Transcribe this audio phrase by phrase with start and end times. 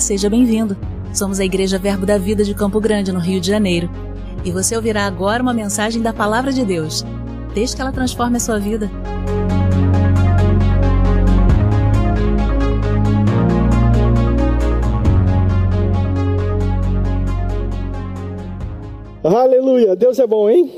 [0.00, 0.76] Seja bem-vindo.
[1.14, 3.88] Somos a Igreja Verbo da Vida de Campo Grande, no Rio de Janeiro.
[4.44, 7.02] E você ouvirá agora uma mensagem da Palavra de Deus.
[7.54, 8.90] Desde que ela transforme a sua vida.
[19.24, 20.70] Aleluia, Deus é bom, hein?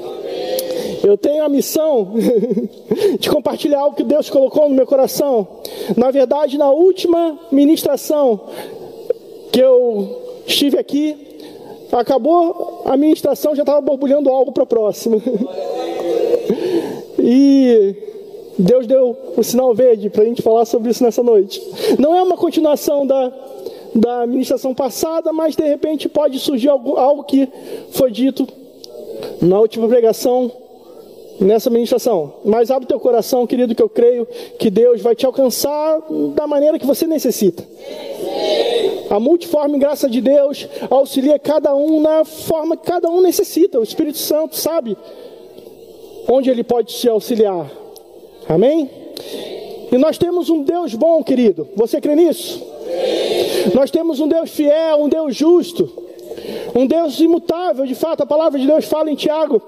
[1.03, 2.15] Eu tenho a missão
[3.19, 5.61] de compartilhar algo que Deus colocou no meu coração.
[5.97, 8.41] Na verdade, na última ministração
[9.53, 11.17] que eu estive aqui,
[11.93, 15.17] acabou a ministração, já estava borbulhando algo para a próxima.
[17.19, 17.95] e
[18.59, 21.63] Deus deu o sinal verde para a gente falar sobre isso nessa noite.
[21.99, 23.33] Não é uma continuação da,
[23.95, 27.49] da ministração passada, mas de repente pode surgir algo, algo que
[27.93, 28.47] foi dito
[29.41, 30.51] na última pregação
[31.41, 32.35] nessa ministração.
[32.45, 34.27] Mas abre teu coração, querido, que eu creio
[34.59, 36.01] que Deus vai te alcançar
[36.35, 37.65] da maneira que você necessita.
[39.11, 43.81] A multiforme graça de Deus auxilia cada um na forma que cada um necessita.
[43.81, 44.97] O Espírito Santo sabe
[46.29, 47.71] onde ele pode te auxiliar.
[48.49, 48.91] Amém?
[49.91, 51.69] E nós temos um Deus bom, querido.
[51.75, 52.63] Você crê nisso?
[53.75, 55.91] Nós temos um Deus fiel, um Deus justo.
[56.75, 59.61] Um Deus imutável, de fato, a palavra de Deus fala em Tiago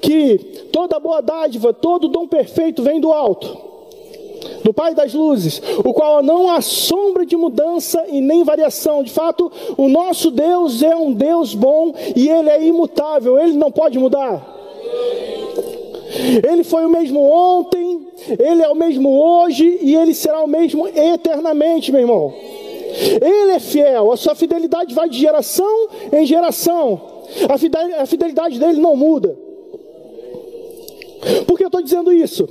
[0.00, 0.38] que
[0.72, 3.56] toda boa dádiva, todo dom perfeito vem do alto,
[4.68, 9.02] do Pai das luzes, o qual não há sombra de mudança e nem variação.
[9.02, 13.72] De fato, o nosso Deus é um Deus bom e ele é imutável, ele não
[13.72, 14.46] pode mudar.
[16.46, 20.86] Ele foi o mesmo ontem, ele é o mesmo hoje e ele será o mesmo
[20.86, 22.34] eternamente, meu irmão.
[23.22, 27.00] Ele é fiel, a sua fidelidade vai de geração em geração.
[27.48, 29.47] A fidelidade dele não muda.
[31.46, 32.48] Por que eu estou dizendo isso?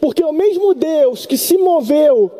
[0.00, 2.30] Porque o mesmo Deus que se moveu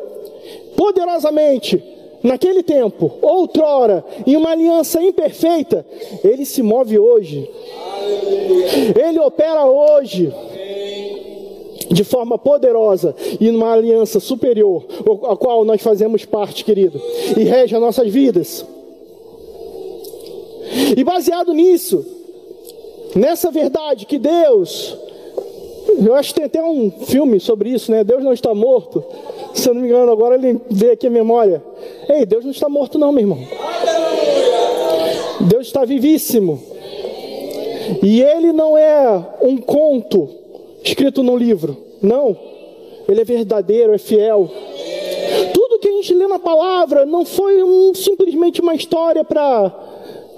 [0.77, 1.83] poderosamente
[2.23, 5.87] naquele tempo, outrora, em uma aliança imperfeita,
[6.25, 7.49] ele se move hoje.
[8.97, 10.33] Ele opera hoje
[11.91, 14.85] de forma poderosa e numa aliança superior,
[15.25, 17.01] a qual nós fazemos parte, querido,
[17.37, 18.65] e rege as nossas vidas.
[20.97, 22.05] E baseado nisso,
[23.15, 24.97] nessa verdade que Deus,
[25.89, 28.05] eu acho que tem até um filme sobre isso, né?
[28.05, 29.03] Deus não está morto.
[29.55, 31.63] Se eu não me engano, agora ele veio aqui a memória.
[32.09, 33.39] Ei, Deus não está morto, não, meu irmão.
[35.41, 36.61] Deus está vivíssimo.
[38.03, 40.29] E ele não é um conto
[40.85, 41.77] escrito num livro.
[42.03, 42.37] Não.
[43.09, 44.51] Ele é verdadeiro, é fiel.
[45.55, 49.73] Tudo que a gente lê na palavra não foi um, simplesmente uma história para,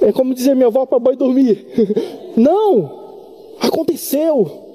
[0.00, 1.66] é como dizer minha avó, para boi dormir.
[2.36, 3.00] Não.
[3.60, 4.69] Aconteceu.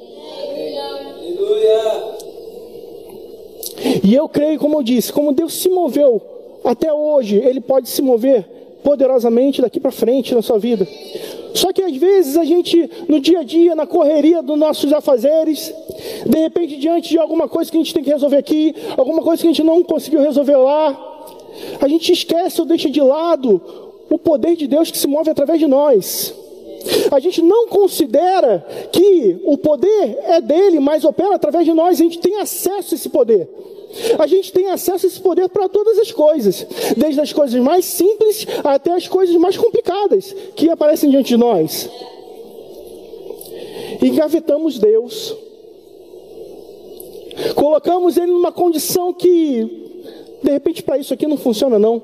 [4.03, 6.21] E eu creio, como eu disse, como Deus se moveu
[6.63, 8.43] até hoje, Ele pode se mover
[8.83, 10.87] poderosamente daqui para frente na sua vida.
[11.55, 15.73] Só que às vezes a gente, no dia a dia, na correria dos nossos afazeres,
[16.25, 19.41] de repente, diante de alguma coisa que a gente tem que resolver aqui, alguma coisa
[19.41, 21.15] que a gente não conseguiu resolver lá,
[21.81, 23.61] a gente esquece ou deixa de lado
[24.09, 26.44] o poder de Deus que se move através de nós.
[27.11, 32.03] A gente não considera que o poder é dele, mas opera através de nós, a
[32.03, 33.49] gente tem acesso a esse poder.
[34.19, 36.65] A gente tem acesso a esse poder para todas as coisas,
[36.97, 41.89] desde as coisas mais simples até as coisas mais complicadas que aparecem diante de nós.
[44.01, 45.35] Engavetamos Deus,
[47.55, 49.65] colocamos Ele numa condição que,
[50.43, 52.01] de repente, para isso aqui não funciona, não.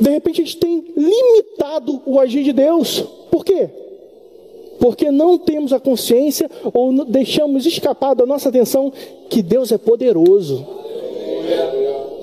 [0.00, 3.00] De repente, a gente tem limitado o agir de Deus.
[3.30, 3.68] Por quê?
[4.80, 8.90] porque não temos a consciência ou deixamos escapar da nossa atenção
[9.28, 10.66] que Deus é poderoso,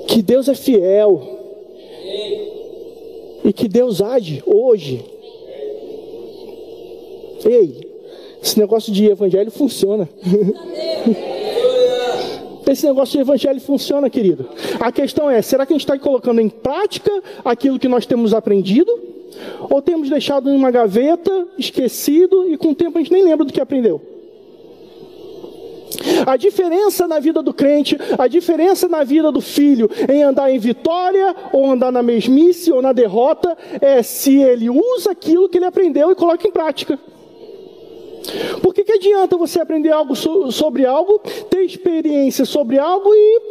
[0.08, 1.22] que Deus é fiel
[3.46, 5.06] e que Deus age hoje.
[7.46, 7.88] Ei,
[8.42, 10.10] esse negócio de evangelho funciona.
[12.68, 14.50] Esse negócio de evangelho funciona, querido.
[14.80, 17.12] A questão é: será que a gente está colocando em prática
[17.44, 18.92] aquilo que nós temos aprendido?
[19.70, 23.46] Ou temos deixado em uma gaveta, esquecido, e com o tempo a gente nem lembra
[23.46, 24.02] do que aprendeu.
[26.26, 30.60] A diferença na vida do crente, a diferença na vida do filho em andar em
[30.60, 35.66] vitória, ou andar na mesmice, ou na derrota, é se ele usa aquilo que ele
[35.66, 37.00] aprendeu e coloca em prática.
[38.62, 41.20] Por que, que adianta você aprender algo so, sobre algo,
[41.50, 43.42] ter experiência sobre algo e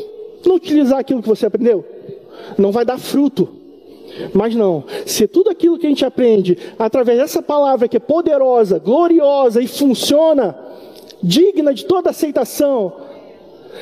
[0.47, 1.85] não utilizar aquilo que você aprendeu?
[2.59, 3.49] Não vai dar fruto.
[4.33, 8.79] Mas não, se tudo aquilo que a gente aprende através dessa palavra que é poderosa,
[8.79, 10.57] gloriosa e funciona,
[11.23, 12.93] digna de toda aceitação,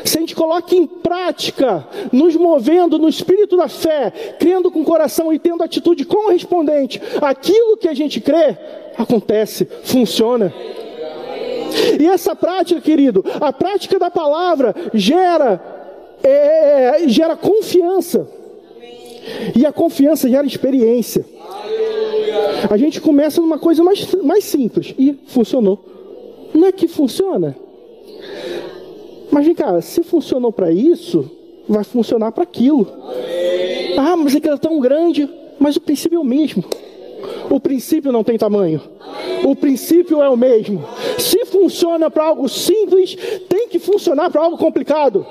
[0.03, 4.11] se a gente coloca em prática, nos movendo no espírito da fé,
[4.41, 8.57] crendo com o coração e tendo atitude correspondente, aquilo que a gente crê,
[8.97, 10.53] acontece, funciona.
[12.01, 15.61] E essa prática, querido, a prática da palavra gera,
[16.23, 18.29] é, gera confiança.
[19.57, 21.25] E a confiança gera experiência.
[22.71, 25.85] A gente começa numa coisa mais, mais simples e funcionou.
[26.53, 27.57] Não é que funciona?
[29.31, 31.31] Mas vem cá, se funcionou para isso,
[31.69, 32.87] vai funcionar para aquilo.
[33.97, 35.29] Ah, mas aquilo é tão grande,
[35.59, 36.65] mas o princípio é o mesmo.
[37.51, 38.81] O princípio não tem tamanho.
[39.45, 40.85] O princípio é o mesmo.
[41.55, 43.15] Funciona para algo simples,
[43.49, 45.25] tem que funcionar para algo complicado.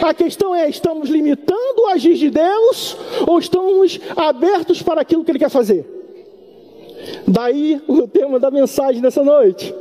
[0.00, 5.32] A questão é: estamos limitando o agir de Deus ou estamos abertos para aquilo que
[5.32, 5.84] Ele quer fazer?
[7.26, 9.74] Daí o tema da mensagem dessa noite.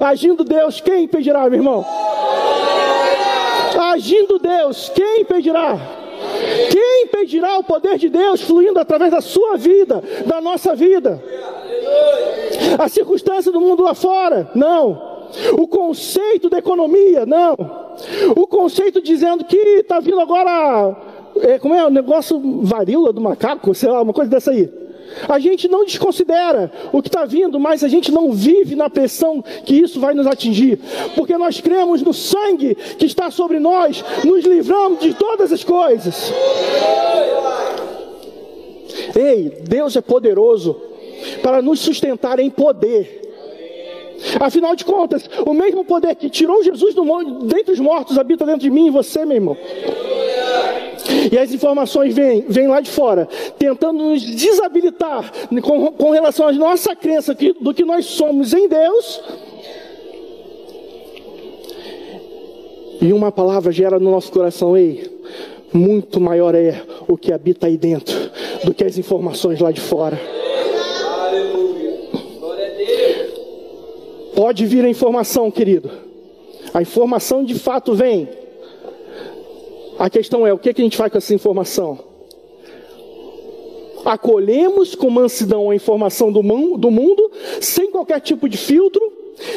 [0.00, 1.86] Agindo Deus, quem impedirá, meu irmão?
[3.92, 5.78] Agindo Deus, quem impedirá?
[6.72, 11.22] Quem impedirá o poder de Deus fluindo através da sua vida, da nossa vida?
[12.76, 14.50] A circunstância do mundo lá fora?
[14.56, 15.09] Não.
[15.52, 17.24] O conceito da economia?
[17.26, 17.54] Não.
[18.36, 20.96] O conceito dizendo que está vindo agora,
[21.40, 24.68] é, como é o negócio varíola do macaco, sei lá, uma coisa dessa aí.
[25.28, 29.42] A gente não desconsidera o que está vindo, mas a gente não vive na pressão
[29.64, 30.78] que isso vai nos atingir,
[31.16, 36.32] porque nós cremos no sangue que está sobre nós, nos livramos de todas as coisas.
[39.16, 40.80] Ei, Deus é poderoso
[41.42, 43.29] para nos sustentar em poder.
[44.38, 47.04] Afinal de contas, o mesmo poder que tirou Jesus do,
[47.44, 49.56] dentre os mortos habita dentro de mim e você, meu irmão.
[51.30, 53.28] E as informações vêm, vêm lá de fora,
[53.58, 55.32] tentando nos desabilitar
[55.62, 59.20] com, com relação à nossa crença que, do que nós somos em Deus.
[63.00, 65.10] E uma palavra gera no nosso coração, ei,
[65.72, 68.14] muito maior é o que habita aí dentro
[68.64, 70.20] do que as informações lá de fora.
[74.40, 75.90] Pode vir a informação, querido.
[76.72, 78.26] A informação de fato vem.
[79.98, 81.98] A questão é: o que, a gente faz com essa informação?
[84.02, 89.12] Acolhemos com mansidão a informação do mundo, sem qualquer tipo de filtro,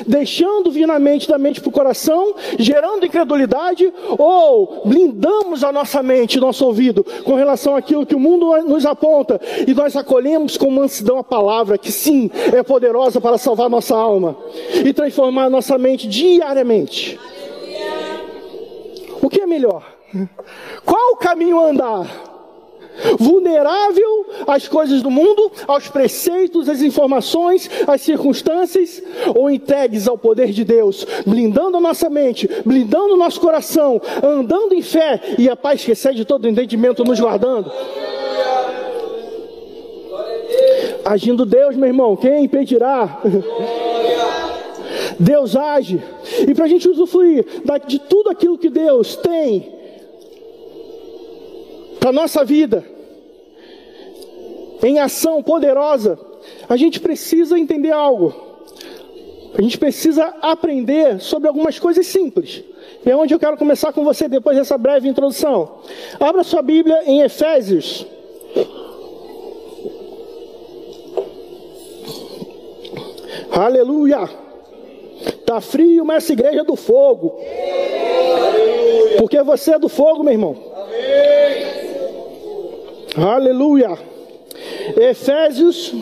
[0.05, 6.01] deixando vir na mente da mente para o coração, gerando incredulidade, ou blindamos a nossa
[6.03, 10.69] mente, nosso ouvido, com relação àquilo que o mundo nos aponta, e nós acolhemos com
[10.69, 14.37] mansidão a palavra, que sim, é poderosa para salvar nossa alma
[14.85, 17.19] e transformar nossa mente diariamente.
[19.21, 19.83] O que é melhor?
[20.85, 22.32] Qual o caminho a andar?
[23.17, 29.01] Vulnerável às coisas do mundo, aos preceitos, às informações, às circunstâncias,
[29.35, 34.73] ou entregues ao poder de Deus, blindando a nossa mente, blindando o nosso coração, andando
[34.73, 37.71] em fé e a paz que excede todo entendimento nos guardando.
[41.05, 43.21] Agindo Deus, meu irmão, quem impedirá?
[45.19, 46.01] Deus age.
[46.47, 47.45] E para a gente usufruir
[47.87, 49.82] de tudo aquilo que Deus tem
[52.03, 52.83] para a nossa vida,
[54.83, 56.19] em ação poderosa,
[56.67, 58.33] a gente precisa entender algo.
[59.57, 62.61] A gente precisa aprender sobre algumas coisas simples.
[63.05, 65.77] E é onde eu quero começar com você depois dessa breve introdução.
[66.19, 68.05] Abra sua Bíblia em Efésios.
[73.49, 74.29] Aleluia!
[75.45, 77.39] Tá frio, mas essa igreja é do fogo.
[79.17, 80.57] Porque você é do fogo, meu irmão.
[80.75, 81.82] Amém.
[83.15, 83.95] Aleluia.
[84.97, 85.93] Efésios,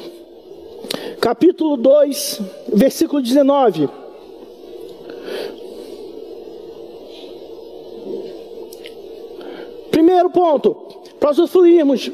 [1.20, 2.42] capítulo 2,
[2.74, 3.90] versículo 19.
[9.92, 10.74] Primeiro ponto,
[11.20, 12.10] para usufruirmos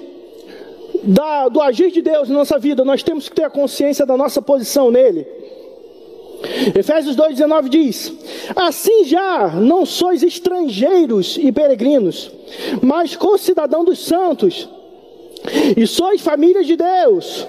[1.04, 4.18] da, do agir de Deus na nossa vida, nós temos que ter a consciência da
[4.18, 5.28] nossa posição nele.
[6.76, 8.14] Efésios 2,19 diz:
[8.56, 12.32] Assim já não sois estrangeiros e peregrinos,
[12.82, 14.68] mas co-cidadão dos santos
[15.76, 17.48] e sois família de Deus,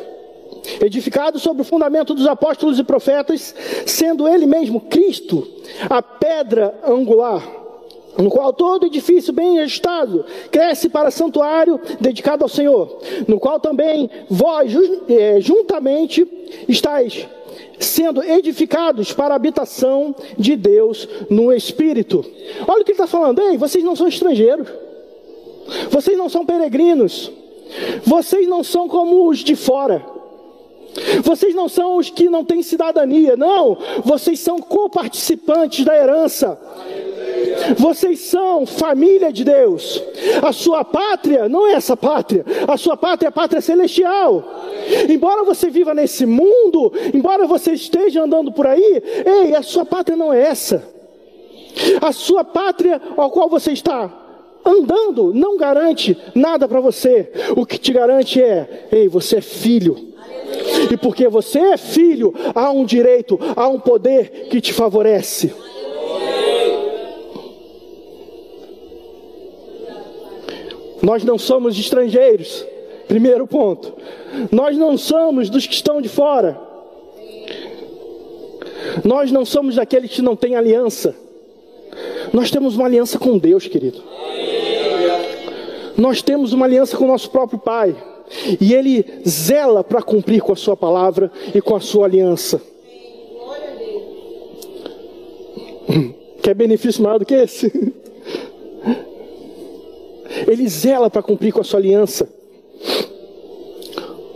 [0.80, 3.54] edificados sobre o fundamento dos apóstolos e profetas,
[3.86, 5.46] sendo Ele mesmo Cristo,
[5.88, 7.42] a pedra angular,
[8.16, 14.10] no qual todo edifício bem ajustado cresce para santuário dedicado ao Senhor, no qual também
[14.28, 14.72] vós
[15.08, 16.26] é, juntamente
[16.68, 17.26] estáis
[17.78, 22.24] sendo edificados para a habitação de Deus no Espírito.
[22.66, 24.68] Olha o que ele está falando, ei, vocês não são estrangeiros,
[25.90, 27.30] vocês não são peregrinos,
[28.04, 30.04] vocês não são como os de fora.
[31.22, 33.78] Vocês não são os que não têm cidadania, não.
[34.04, 36.58] Vocês são coparticipantes da herança.
[37.76, 40.02] Vocês são família de Deus.
[40.42, 42.44] A sua pátria não é essa pátria.
[42.66, 44.44] A sua pátria é a pátria celestial.
[45.08, 50.16] Embora você viva nesse mundo, embora você esteja andando por aí, ei, a sua pátria
[50.16, 50.82] não é essa.
[52.00, 54.27] A sua pátria ao qual você está
[54.68, 57.30] andando não garante nada para você.
[57.56, 59.96] O que te garante é, ei, você é filho.
[60.90, 65.52] E porque você é filho, há um direito, há um poder que te favorece.
[71.02, 72.66] Nós não somos estrangeiros.
[73.06, 73.94] Primeiro ponto.
[74.52, 76.60] Nós não somos dos que estão de fora.
[79.04, 81.14] Nós não somos daqueles que não têm aliança.
[82.32, 84.02] Nós temos uma aliança com Deus, querido.
[85.96, 87.96] Nós temos uma aliança com o nosso próprio Pai.
[88.60, 92.60] E Ele zela para cumprir com a Sua palavra e com a Sua aliança.
[96.42, 97.72] Quer benefício maior do que esse?
[100.46, 102.28] Ele zela para cumprir com a sua aliança.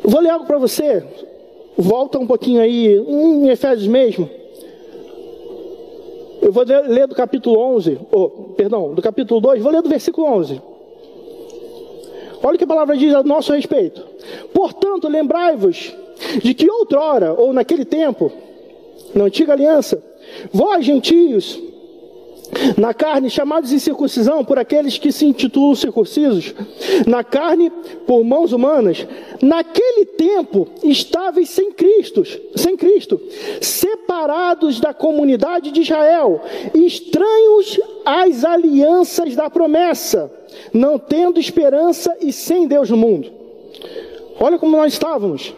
[0.02, 1.04] Vou ler algo para você.
[1.76, 4.28] Volta um pouquinho aí, em Efésios mesmo.
[6.52, 10.26] Eu vou ler do capítulo 11, oh, perdão, do capítulo 2, vou ler do versículo
[10.26, 10.60] 11.
[12.42, 14.04] Olha o que a palavra diz a nosso respeito.
[14.52, 15.94] Portanto, lembrai-vos
[16.42, 18.30] de que outrora, ou naquele tempo,
[19.14, 20.04] na antiga aliança,
[20.52, 21.58] vós, gentios,
[22.76, 26.54] na carne, chamados de circuncisão por aqueles que se intitulam circuncisos,
[27.06, 27.70] na carne,
[28.06, 29.06] por mãos humanas,
[29.40, 32.22] naquele tempo estáveis sem Cristo,
[32.54, 33.20] sem Cristo,
[33.60, 36.40] separados da comunidade de Israel,
[36.74, 40.30] estranhos às alianças da promessa,
[40.72, 43.30] não tendo esperança e sem Deus no mundo.
[44.38, 45.54] Olha como nós estávamos.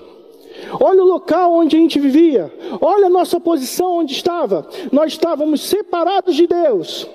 [0.81, 2.53] Olha o local onde a gente vivia.
[2.81, 4.67] Olha a nossa posição onde estava.
[4.93, 7.07] Nós estávamos separados de Deus.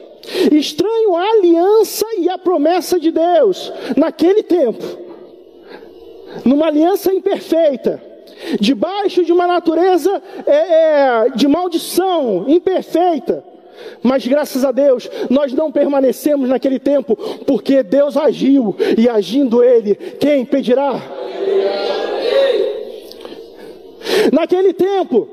[0.52, 4.84] Estranho a aliança e a promessa de Deus naquele tempo.
[6.46, 8.04] Numa aliança imperfeita.
[8.60, 13.44] Debaixo de uma natureza é, é, de maldição imperfeita.
[14.04, 17.16] Mas graças a Deus, nós não permanecemos naquele tempo,
[17.46, 21.02] porque Deus agiu, e agindo Ele, quem impedirá?
[24.32, 25.28] Naquele tempo,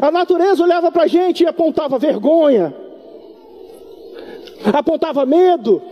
[0.00, 2.74] a natureza olhava para a gente e apontava vergonha,
[4.72, 5.82] apontava medo,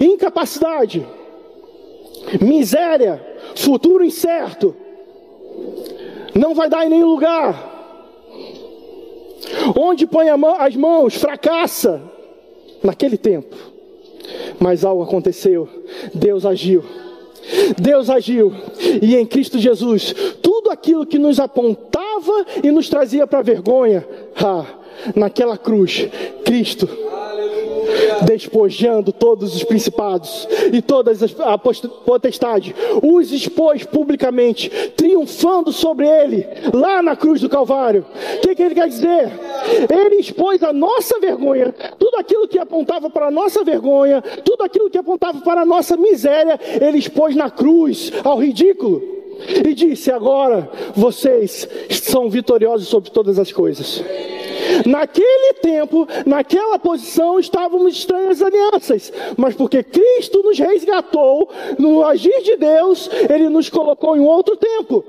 [0.00, 1.06] incapacidade,
[2.40, 4.74] miséria, futuro incerto,
[6.34, 7.76] não vai dar em nenhum lugar.
[9.76, 12.00] Onde põe as mãos, fracassa.
[12.82, 13.56] Naquele tempo.
[14.60, 15.68] Mas algo aconteceu.
[16.14, 16.84] Deus agiu.
[17.80, 18.52] Deus agiu.
[19.02, 24.64] E em Cristo Jesus, tudo aquilo que nos apontava e nos trazia para vergonha, ah,
[25.14, 26.08] naquela cruz,
[26.44, 26.88] Cristo
[28.24, 36.46] despojando todos os principados e todas as a potestade, os expôs publicamente, triunfando sobre ele,
[36.72, 38.04] lá na cruz do Calvário.
[38.36, 39.30] O que, que ele quer dizer?
[39.90, 44.90] Ele expôs a nossa vergonha, tudo aquilo que apontava para a nossa vergonha, tudo aquilo
[44.90, 49.17] que apontava para a nossa miséria, ele expôs na cruz ao ridículo.
[49.64, 54.02] E disse: Agora vocês são vitoriosos sobre todas as coisas.
[54.84, 62.56] Naquele tempo, naquela posição, estávamos estranhas alianças, mas porque Cristo nos resgatou, no agir de
[62.56, 65.04] Deus, Ele nos colocou em outro tempo.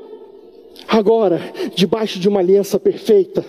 [0.87, 1.41] Agora,
[1.75, 3.43] debaixo de uma aliança perfeita,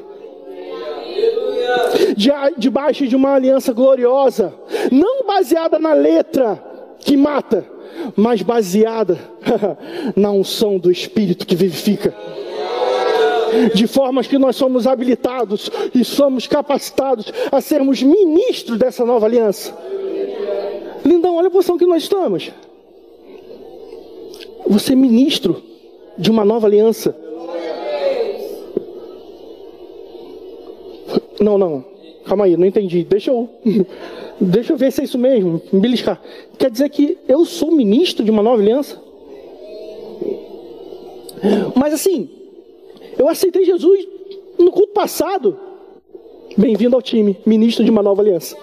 [2.16, 4.52] de, debaixo de uma aliança gloriosa,
[4.90, 6.62] não baseada na letra
[6.98, 7.64] que mata,
[8.16, 9.18] mas baseada
[10.16, 12.14] na unção do Espírito que vivifica
[13.74, 19.76] de formas que nós somos habilitados e somos capacitados a sermos ministros dessa nova aliança.
[21.04, 22.50] Lindão, olha a posição que nós estamos.
[24.66, 25.62] Você é ministro
[26.16, 27.16] de uma nova aliança.
[31.40, 31.84] Não, não.
[32.24, 33.02] Calma aí, não entendi.
[33.02, 33.48] Deixa eu.
[34.40, 35.60] Deixa eu ver se é isso mesmo.
[35.70, 36.20] Me beliscar.
[36.58, 39.00] Quer dizer que eu sou ministro de uma nova aliança?
[41.74, 42.28] Mas assim,
[43.18, 44.06] eu aceitei Jesus
[44.58, 45.58] no culto passado.
[46.56, 48.56] Bem-vindo ao time, ministro de uma nova aliança.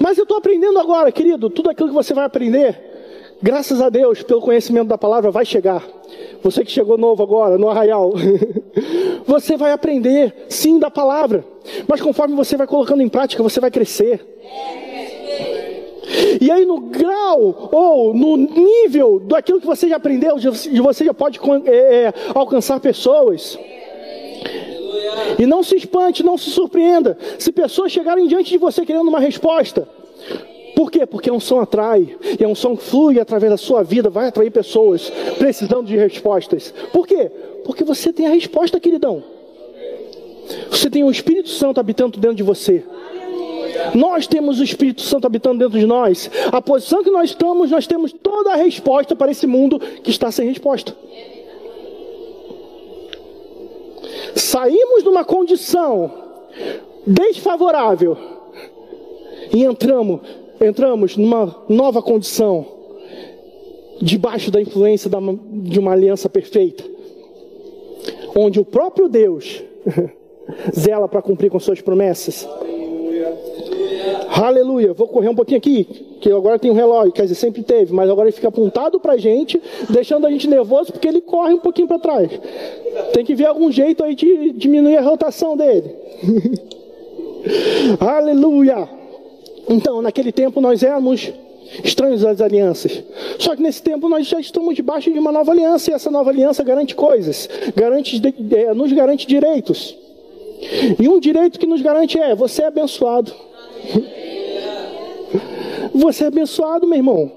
[0.00, 2.80] Mas eu estou aprendendo agora, querido, tudo aquilo que você vai aprender,
[3.42, 5.86] graças a Deus, pelo conhecimento da palavra, vai chegar.
[6.42, 8.12] Você que chegou novo agora, no arraial,
[9.26, 11.44] você vai aprender, sim, da palavra.
[11.86, 14.20] Mas conforme você vai colocando em prática, você vai crescer.
[16.40, 20.36] E aí, no grau ou no nível daquilo que você já aprendeu,
[20.82, 23.58] você já pode é, é, alcançar pessoas.
[25.38, 29.20] E não se espante, não se surpreenda se pessoas chegarem diante de você querendo uma
[29.20, 29.88] resposta.
[30.74, 31.04] Por quê?
[31.04, 35.10] Porque a unção atrai, e a unção flui através da sua vida, vai atrair pessoas
[35.38, 36.72] precisando de respostas.
[36.92, 37.30] Por quê?
[37.64, 39.22] Porque você tem a resposta, queridão.
[40.70, 42.84] Você tem o Espírito Santo habitando dentro de você.
[43.94, 46.30] Nós temos o Espírito Santo habitando dentro de nós.
[46.52, 50.30] A posição que nós estamos, nós temos toda a resposta para esse mundo que está
[50.30, 50.94] sem resposta.
[54.34, 56.12] Saímos de uma condição
[57.06, 58.16] desfavorável
[59.52, 60.20] e entramos
[60.60, 62.66] entramos numa nova condição,
[64.00, 65.10] debaixo da influência
[65.52, 66.84] de uma aliança perfeita,
[68.36, 69.62] onde o próprio Deus
[70.78, 72.46] zela para cumprir com suas promessas.
[74.30, 74.92] Aleluia.
[74.92, 75.84] Vou correr um pouquinho aqui,
[76.20, 79.14] que agora tem um relógio, quer dizer, sempre teve, mas agora ele fica apontado para
[79.14, 82.30] a gente, deixando a gente nervoso, porque ele corre um pouquinho para trás.
[83.12, 85.94] Tem que ver algum jeito aí de diminuir a rotação dele.
[88.00, 88.88] Aleluia.
[89.68, 91.32] Então, naquele tempo nós éramos
[91.84, 93.02] estranhos às alianças.
[93.38, 96.30] Só que nesse tempo nós já estamos debaixo de uma nova aliança e essa nova
[96.30, 98.20] aliança garante coisas, garante,
[98.56, 99.96] é, nos garante direitos.
[100.98, 103.32] E um direito que nos garante é: você é abençoado.
[105.94, 107.32] Você é abençoado, meu irmão.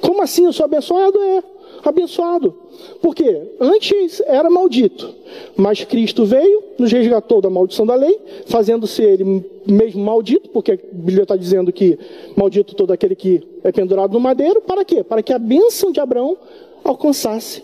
[0.00, 1.20] Como assim eu sou abençoado?
[1.20, 1.42] É
[1.84, 2.54] abençoado.
[3.02, 5.14] Porque antes era maldito,
[5.56, 10.78] mas Cristo veio, nos resgatou da maldição da lei, fazendo-se ele mesmo maldito, porque a
[10.92, 11.98] Bíblia está dizendo que
[12.36, 15.04] maldito todo aquele que é pendurado no madeiro, para quê?
[15.04, 16.36] Para que a bênção de Abraão
[16.82, 17.62] alcançasse.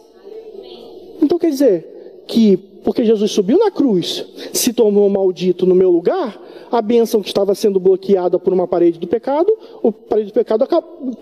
[1.23, 1.96] Então quer dizer
[2.27, 6.41] que, porque Jesus subiu na cruz, se tornou maldito no meu lugar,
[6.71, 9.51] a bênção que estava sendo bloqueada por uma parede do pecado,
[9.83, 10.67] o parede do pecado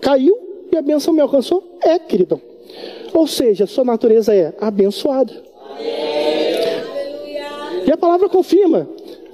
[0.01, 0.37] caiu
[0.71, 1.63] e a bênção me alcançou?
[1.81, 2.41] É, queridão.
[3.13, 5.33] Ou seja, sua natureza é abençoada.
[7.85, 8.89] E a palavra confirma.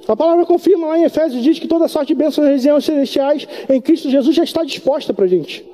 [0.06, 3.48] A palavra confirma lá em Efésios diz que toda sorte de bênçãos nas regiões celestiais
[3.68, 5.64] em Cristo Jesus já está disposta para a gente.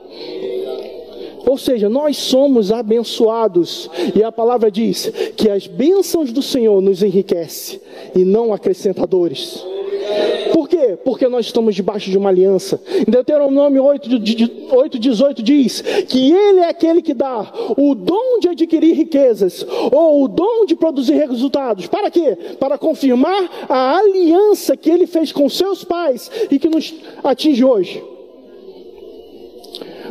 [1.48, 3.88] Ou seja, nós somos abençoados.
[4.14, 7.80] E a palavra diz que as bênçãos do Senhor nos enriquece
[8.14, 9.64] e não acrescentadores.
[10.52, 10.98] Por quê?
[11.02, 12.80] Porque nós estamos debaixo de uma aliança.
[13.06, 14.08] Em Deuteronômio 8,
[14.70, 20.24] 8, 18 diz que Ele é aquele que dá o dom de adquirir riquezas, ou
[20.24, 21.86] o dom de produzir resultados.
[21.86, 22.36] Para quê?
[22.58, 28.17] Para confirmar a aliança que Ele fez com seus pais e que nos atinge hoje.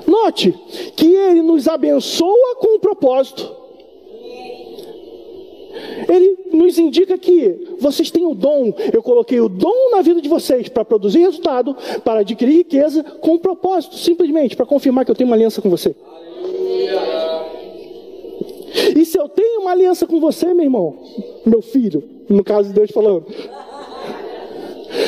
[0.08, 0.54] Note
[0.96, 3.58] que Ele nos abençoa com um propósito.
[6.08, 10.30] Ele nos indica que vocês têm o dom, eu coloquei o dom na vida de
[10.30, 15.16] vocês para produzir resultado, para adquirir riqueza, com um propósito, simplesmente para confirmar que eu
[15.16, 15.96] tenho uma aliança com você.
[18.96, 20.98] E se eu tenho uma aliança com você, meu irmão,
[21.46, 23.26] meu filho, no caso de Deus falando,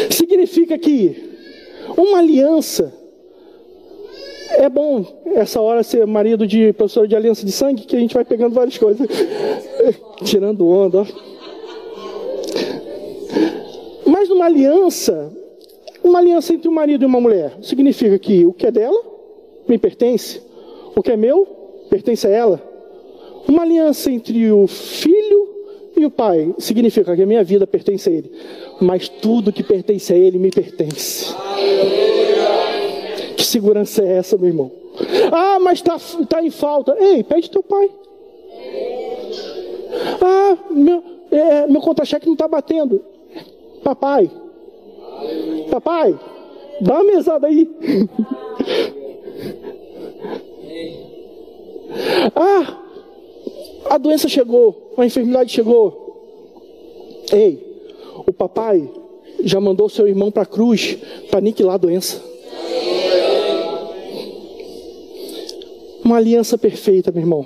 [0.10, 1.30] significa que
[1.98, 2.94] uma aliança
[4.58, 8.14] é bom essa hora ser marido de professor de aliança de sangue, que a gente
[8.14, 9.08] vai pegando várias coisas.
[10.24, 11.06] Tirando onda.
[14.06, 15.32] Mas numa aliança,
[16.04, 19.02] uma aliança entre um marido e uma mulher, significa que o que é dela
[19.68, 20.42] me pertence,
[20.96, 21.46] o que é meu
[21.90, 22.62] pertence a ela.
[23.48, 25.50] Uma aliança entre o filho
[25.98, 28.32] e o pai significa que a minha vida pertence a ele,
[28.80, 31.34] mas tudo que pertence a ele me pertence.
[31.56, 32.39] Que
[33.50, 34.72] segurança é essa, meu irmão?
[35.32, 36.96] Ah, mas está tá em falta.
[37.00, 37.90] Ei, pede teu pai.
[40.22, 43.02] Ah, meu, é, meu contra-cheque não está batendo.
[43.84, 44.30] Papai,
[45.72, 46.20] papai,
[46.82, 47.70] dá uma mesada aí.
[52.36, 52.78] ah,
[53.90, 56.08] a doença chegou, a enfermidade chegou.
[57.32, 57.64] Ei,
[58.28, 58.90] o papai
[59.44, 60.98] já mandou seu irmão para a cruz
[61.30, 62.22] para aniquilar a doença.
[66.10, 67.46] Uma aliança perfeita, meu irmão,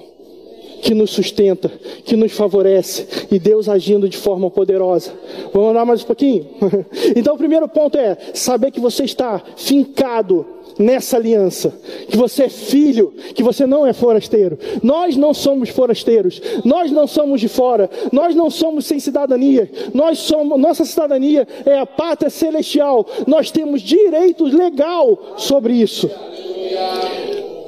[0.82, 1.70] que nos sustenta,
[2.06, 5.12] que nos favorece e Deus agindo de forma poderosa.
[5.52, 6.48] Vamos andar mais um pouquinho?
[7.14, 10.46] Então, o primeiro ponto é saber que você está fincado
[10.80, 11.74] nessa aliança,
[12.08, 14.58] que você é filho, que você não é forasteiro.
[14.82, 19.70] Nós não somos forasteiros, nós não somos de fora, nós não somos sem cidadania.
[19.94, 23.06] Nós somos, nossa cidadania é a pátria celestial.
[23.28, 26.10] Nós temos direito legal sobre isso.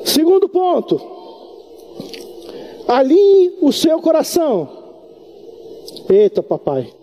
[0.05, 1.01] Segundo ponto,
[2.87, 4.69] alinhe o seu coração.
[6.07, 6.93] Eita, papai.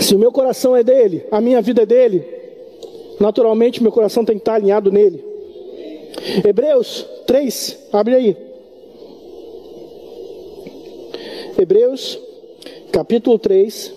[0.00, 2.24] Se o meu coração é dele, a minha vida é dele,
[3.18, 5.24] naturalmente meu coração tem que estar alinhado nele.
[6.46, 8.36] Hebreus 3, abre aí.
[11.58, 12.20] Hebreus
[12.92, 13.94] capítulo 3.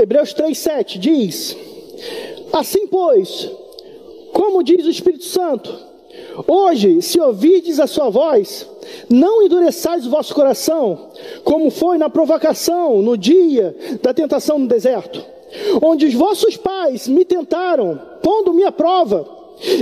[0.00, 1.56] Hebreus 3,7 diz:
[2.52, 3.50] Assim, pois,
[4.32, 5.76] como diz o Espírito Santo,
[6.46, 8.64] hoje, se ouvirdes a sua voz,
[9.10, 11.10] não endureçais o vosso coração,
[11.42, 15.20] como foi na provocação, no dia da tentação no deserto,
[15.82, 19.28] onde os vossos pais me tentaram, pondo-me à prova,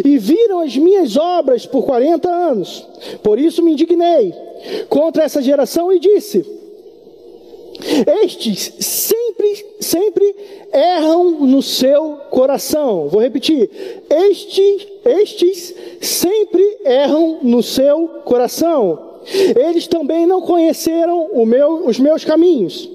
[0.03, 2.89] e viram as minhas obras por quarenta anos.
[3.23, 4.33] Por isso me indignei
[4.89, 6.56] contra essa geração e disse:
[8.23, 10.37] Estes sempre, sempre
[10.73, 13.09] erram no seu coração.
[13.09, 13.71] Vou repetir:
[14.09, 19.17] estes, estes sempre erram no seu coração.
[19.57, 22.89] Eles também não conheceram meu, os meus caminhos.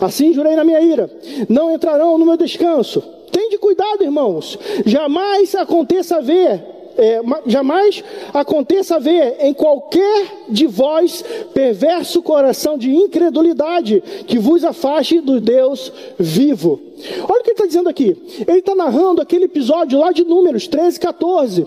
[0.00, 1.10] Assim jurei na minha ira:
[1.48, 3.02] não entrarão no meu descanso.
[3.30, 4.58] Tende cuidado, irmãos.
[4.86, 6.64] Jamais aconteça ver,
[6.98, 8.02] é, jamais
[8.34, 15.92] aconteça ver em qualquer de vós perverso coração de incredulidade que vos afaste do Deus
[16.18, 16.80] vivo.
[17.28, 18.16] Olha o que ele está dizendo aqui.
[18.46, 21.66] Ele está narrando aquele episódio lá de Números 13, 14,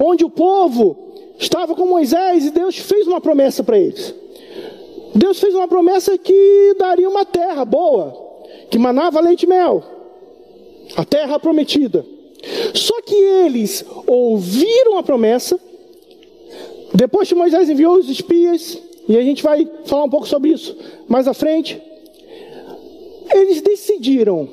[0.00, 0.96] onde o povo
[1.38, 4.14] estava com Moisés e Deus fez uma promessa para eles.
[5.14, 8.16] Deus fez uma promessa que daria uma terra boa,
[8.70, 9.84] que manava leite e mel,
[10.96, 12.06] a terra prometida.
[12.74, 15.58] Só que eles ouviram a promessa,
[16.94, 18.78] depois que Moisés enviou os espias,
[19.08, 20.76] e a gente vai falar um pouco sobre isso
[21.08, 21.80] mais à frente,
[23.32, 24.48] eles decidiram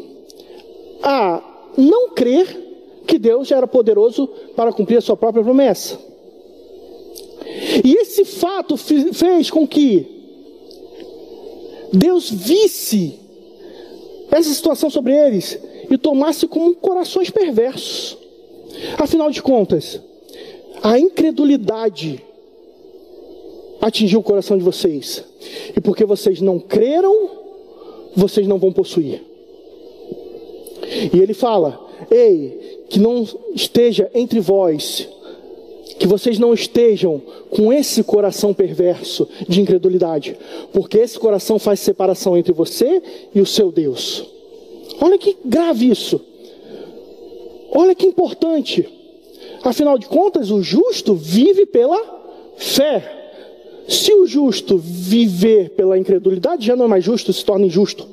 [1.02, 2.70] a não crer
[3.08, 6.00] que Deus era poderoso para cumprir a sua própria promessa.
[7.84, 10.06] E esse fato fez com que
[11.92, 13.20] Deus visse
[14.32, 18.18] essa situação sobre eles e tomasse como corações perversos.
[18.98, 20.00] Afinal de contas,
[20.82, 22.24] a incredulidade
[23.82, 25.24] atingiu o coração de vocês.
[25.76, 27.30] E porque vocês não creram,
[28.16, 29.22] vocês não vão possuir.
[31.14, 35.08] E ele fala: Ei, que não esteja entre vós
[36.00, 40.36] que vocês não estejam com esse coração perverso de incredulidade,
[40.72, 43.02] porque esse coração faz separação entre você
[43.36, 44.26] e o seu Deus.
[45.02, 46.22] Olha que grave isso.
[47.72, 48.88] Olha que importante.
[49.64, 52.00] Afinal de contas, o justo vive pela
[52.58, 53.18] fé.
[53.88, 58.08] Se o justo viver pela incredulidade, já não é mais justo, se torna injusto.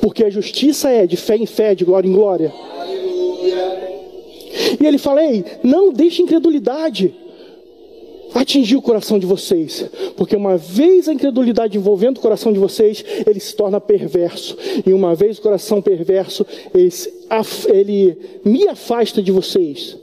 [0.00, 2.52] Porque a justiça é de fé em fé, de glória em glória.
[4.80, 7.14] E ele fala: Ei, não deixe incredulidade
[8.38, 13.04] atingir o coração de vocês, porque uma vez a incredulidade envolvendo o coração de vocês,
[13.26, 16.92] ele se torna perverso, e uma vez o coração perverso, ele,
[17.68, 19.96] ele me afasta de vocês.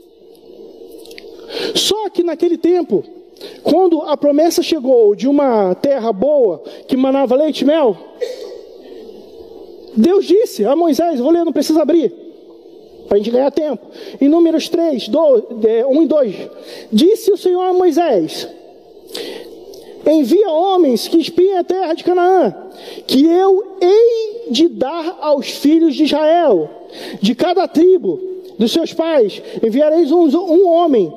[1.74, 3.04] Só que naquele tempo,
[3.62, 7.96] quando a promessa chegou de uma terra boa que manava leite e mel,
[9.96, 12.23] Deus disse a Moisés: Vou ler, não precisa abrir
[13.08, 13.86] para a gente ganhar tempo.
[14.20, 16.36] Em Números 3, 1 e 2,
[16.92, 18.48] disse o Senhor a Moisés:
[20.06, 22.54] Envia homens que espiem a terra de Canaã,
[23.06, 26.68] que eu hei de dar aos filhos de Israel,
[27.20, 28.20] de cada tribo
[28.58, 31.12] dos seus pais, enviareis um, um homem,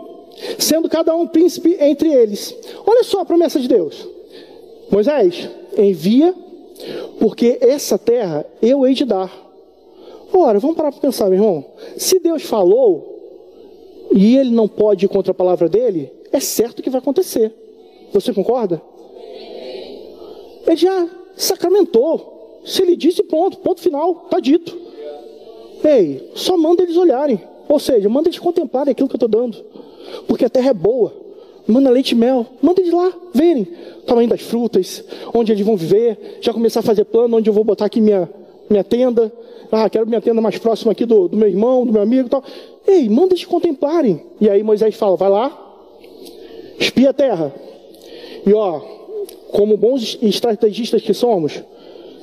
[0.58, 2.56] sendo cada um príncipe entre eles.
[2.86, 4.08] Olha só a promessa de Deus.
[4.90, 6.34] Moisés, envia,
[7.20, 9.47] porque essa terra eu hei de dar
[10.34, 11.66] Ora, vamos parar para pensar, meu irmão.
[11.98, 13.18] Se Deus falou
[14.12, 17.54] e ele não pode ir contra a palavra dele, é certo que vai acontecer.
[18.14, 18.82] Você concorda?
[20.66, 22.62] Ele já sacramentou.
[22.66, 24.78] Se ele disse, pronto, ponto final, está dito.
[25.84, 27.42] Ei, só manda eles olharem.
[27.70, 29.58] Ou seja, manda eles contemplarem aquilo que eu estou dando.
[30.28, 31.14] Porque a terra é boa.
[31.68, 32.46] Manda leite e mel.
[32.62, 33.68] Manda eles lá verem
[34.00, 36.40] o tamanho das frutas, onde eles vão viver.
[36.42, 38.30] Já começar a fazer plano, onde eu vou botar aqui minha,
[38.70, 39.32] minha tenda.
[39.72, 42.30] Ah, quero minha tenda mais próxima aqui do, do meu irmão, do meu amigo e
[42.30, 42.44] tal.
[42.88, 44.22] Ei, manda eles contemplarem.
[44.40, 45.86] E aí Moisés fala, vai lá,
[46.80, 47.54] espia a terra.
[48.46, 48.80] E ó,
[49.52, 51.62] como bons estrategistas que somos,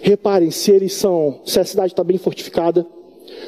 [0.01, 2.87] reparem se eles são, se a cidade está bem fortificada,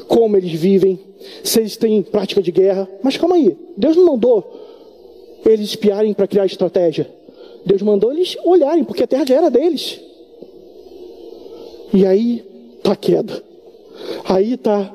[0.08, 0.98] como eles vivem,
[1.42, 2.88] se eles têm prática de guerra.
[3.02, 4.44] Mas calma aí, Deus não mandou
[5.44, 7.08] eles espiarem para criar estratégia.
[7.64, 10.00] Deus mandou eles olharem, porque a terra já era deles.
[11.92, 12.44] E aí,
[12.90, 13.42] tá queda.
[14.24, 14.92] Aí está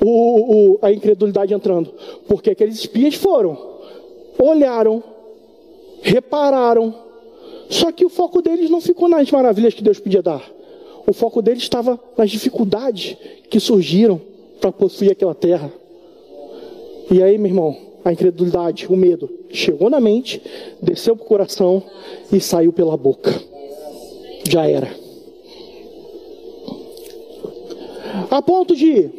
[0.00, 1.92] o, o, a incredulidade entrando.
[2.26, 3.58] Porque aqueles espias foram,
[4.38, 5.02] olharam,
[6.02, 6.94] repararam.
[7.68, 10.42] Só que o foco deles não ficou nas maravilhas que Deus podia dar.
[11.06, 13.16] O foco deles estava nas dificuldades
[13.50, 14.20] que surgiram
[14.60, 15.72] para possuir aquela terra.
[17.10, 20.42] E aí, meu irmão, a incredulidade, o medo, chegou na mente,
[20.82, 21.82] desceu para o coração
[22.32, 23.34] e saiu pela boca.
[24.48, 25.07] Já era.
[28.30, 29.10] A ponto de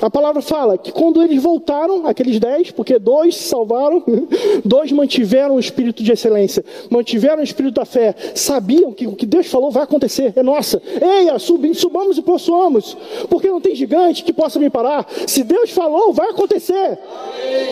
[0.00, 4.02] a palavra fala que quando eles voltaram, aqueles dez, porque dois se salvaram,
[4.62, 9.24] dois mantiveram o espírito de excelência, mantiveram o espírito da fé, sabiam que o que
[9.24, 10.82] Deus falou vai acontecer, é nossa.
[11.00, 12.96] Eia, subamos e possuamos,
[13.30, 15.06] porque não tem gigante que possa me parar.
[15.26, 16.98] Se Deus falou, vai acontecer.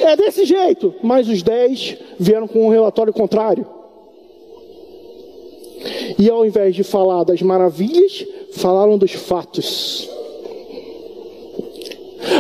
[0.02, 0.94] É desse jeito.
[1.02, 3.66] Mas os dez vieram com um relatório contrário.
[6.18, 10.08] E ao invés de falar das maravilhas, falaram dos fatos.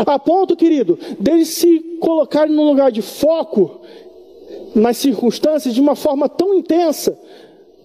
[0.06, 3.80] A ponto, querido, deles se colocarem num lugar de foco
[4.74, 7.18] nas circunstâncias de uma forma tão intensa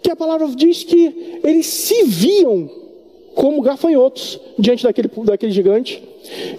[0.01, 2.69] que a palavra diz que eles se viam
[3.35, 6.03] como gafanhotos diante daquele, daquele gigante.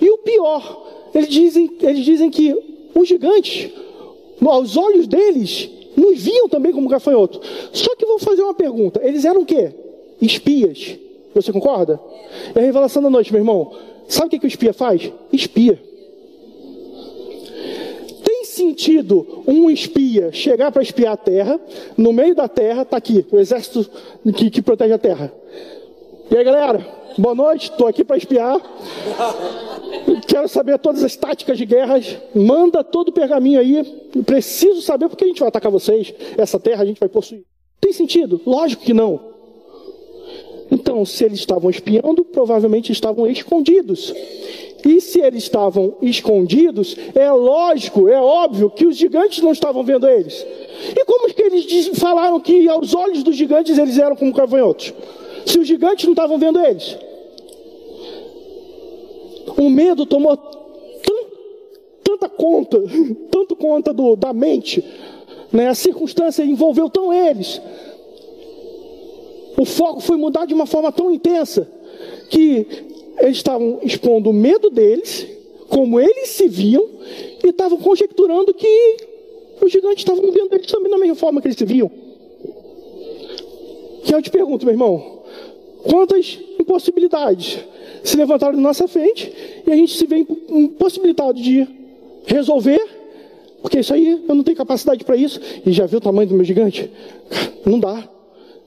[0.01, 2.57] E o pior, eles dizem, eles dizem que
[2.95, 3.71] os gigantes,
[4.45, 7.41] aos olhos deles, nos viam também como gafanhoto.
[7.73, 9.73] Só que vou fazer uma pergunta: eles eram o quê?
[10.21, 10.99] Espias.
[11.35, 12.01] Você concorda?
[12.55, 13.73] É a revelação da noite, meu irmão.
[14.11, 15.13] Sabe o que, que o espia faz?
[15.33, 15.81] Espia.
[18.25, 21.61] Tem sentido um espia chegar para espiar a terra,
[21.97, 23.89] no meio da terra, está aqui, o exército
[24.37, 25.33] que, que protege a terra.
[26.29, 26.85] E aí, galera,
[27.17, 28.61] boa noite, estou aqui para espiar.
[30.27, 32.19] Quero saber todas as táticas de guerras.
[32.35, 33.85] Manda todo o pergaminho aí.
[34.27, 36.13] Preciso saber porque a gente vai atacar vocês.
[36.37, 37.45] Essa terra a gente vai possuir.
[37.81, 38.41] Tem sentido?
[38.45, 39.31] Lógico que não.
[40.71, 44.15] Então, se eles estavam espiando, provavelmente estavam escondidos.
[44.87, 50.09] E se eles estavam escondidos, é lógico, é óbvio que os gigantes não estavam vendo
[50.09, 50.47] eles.
[50.97, 54.95] E como que eles falaram que aos olhos dos gigantes eles eram como cavanhotos?
[55.45, 56.97] Se os gigantes não estavam vendo eles.
[59.57, 60.37] O medo tomou
[62.03, 62.83] tanta conta,
[63.31, 64.85] tanto conta do, da mente,
[65.53, 65.69] né?
[65.69, 67.61] a circunstância envolveu tão eles,
[69.57, 71.71] o foco foi mudado de uma forma tão intensa
[72.29, 72.67] que
[73.19, 75.27] eles estavam expondo o medo deles,
[75.69, 76.87] como eles se viam,
[77.43, 78.97] e estavam conjecturando que
[79.63, 81.91] os gigantes estavam vendo eles também da mesma forma que eles se viam.
[84.05, 85.23] Que eu te pergunto, meu irmão,
[85.85, 87.59] quantas impossibilidades
[88.03, 89.31] se levantaram na nossa frente
[89.67, 91.67] e a gente se vê impossibilitado de
[92.27, 92.81] resolver,
[93.61, 96.35] porque isso aí eu não tenho capacidade para isso, e já viu o tamanho do
[96.35, 96.91] meu gigante?
[97.67, 98.09] Não dá.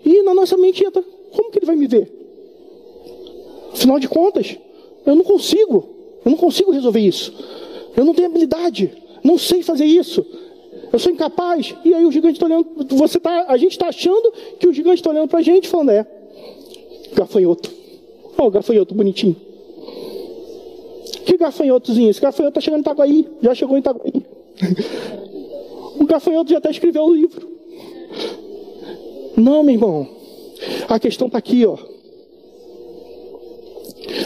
[0.05, 2.11] E na nossa mente entra, como que ele vai me ver?
[3.73, 4.57] Afinal de contas,
[5.05, 5.89] eu não consigo,
[6.23, 7.33] eu não consigo resolver isso.
[7.95, 8.91] Eu não tenho habilidade,
[9.23, 10.25] não sei fazer isso.
[10.91, 11.75] Eu sou incapaz.
[11.83, 14.97] E aí o gigante está olhando, você tá, a gente está achando que o gigante
[14.97, 16.05] está olhando para a gente falando, é,
[17.13, 17.71] gafanhoto.
[18.37, 19.35] Ó, oh, gafanhoto bonitinho.
[21.25, 22.09] Que gafanhotozinho?
[22.09, 24.13] Esse gafanhoto está chegando em Itaguaí, já chegou em Itaguaí.
[25.99, 27.49] o gafanhoto já até escreveu o livro.
[29.35, 30.07] Não, meu irmão.
[30.87, 31.77] A questão está aqui, ó.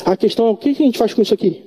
[0.05, 1.63] A questão é o que a gente faz com isso aqui?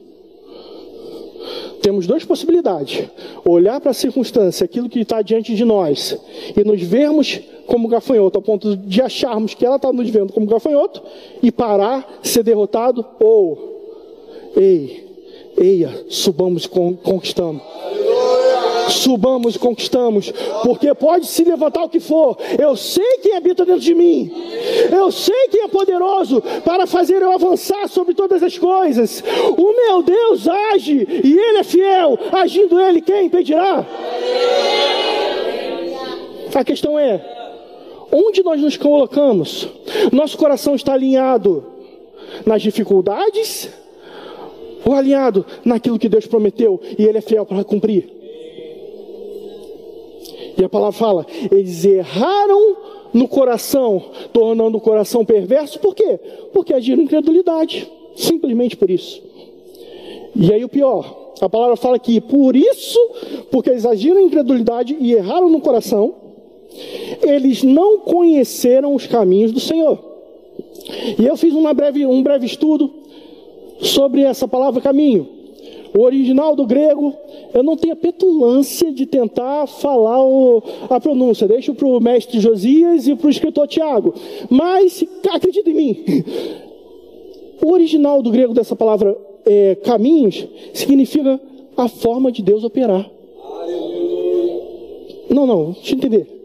[1.82, 3.08] Temos duas possibilidades:
[3.44, 6.16] olhar para a circunstância, aquilo que está diante de nós,
[6.56, 10.46] e nos vermos como gafanhoto, ao ponto de acharmos que ela está nos vendo como
[10.46, 11.02] gafanhoto,
[11.42, 15.06] e parar, ser derrotado, ou, ei,
[15.56, 17.62] eia, subamos e conquistamos
[18.94, 23.80] subamos e conquistamos, porque pode se levantar o que for, eu sei quem habita dentro
[23.80, 24.30] de mim,
[24.90, 29.22] eu sei quem é poderoso para fazer eu avançar sobre todas as coisas.
[29.56, 33.86] O meu Deus age e Ele é fiel, agindo Ele, quem impedirá?
[36.54, 37.24] A questão é:
[38.12, 39.68] onde nós nos colocamos?
[40.12, 41.64] Nosso coração está alinhado
[42.44, 43.68] nas dificuldades?
[44.84, 48.19] Ou alinhado naquilo que Deus prometeu e Ele é fiel para cumprir?
[50.60, 52.76] E a palavra fala: eles erraram
[53.14, 55.78] no coração, tornando o coração perverso.
[55.78, 56.20] Por quê?
[56.52, 57.90] Porque agiram incredulidade.
[58.14, 59.22] Simplesmente por isso.
[60.36, 62.98] E aí o pior, a palavra fala que por isso,
[63.50, 66.14] porque eles agiram incredulidade e erraram no coração,
[67.22, 69.98] eles não conheceram os caminhos do Senhor.
[71.18, 72.92] E eu fiz breve, um breve estudo
[73.80, 75.39] sobre essa palavra caminho.
[75.94, 77.12] O original do grego,
[77.52, 81.48] eu não tenho a petulância de tentar falar o, a pronúncia.
[81.48, 84.14] Deixo para o mestre Josias e para o escritor Tiago.
[84.48, 86.04] Mas, acredita em mim,
[87.64, 91.40] o original do grego dessa palavra é, caminhos significa
[91.76, 93.10] a forma de Deus operar.
[95.28, 96.40] Não, não, deixa eu entender.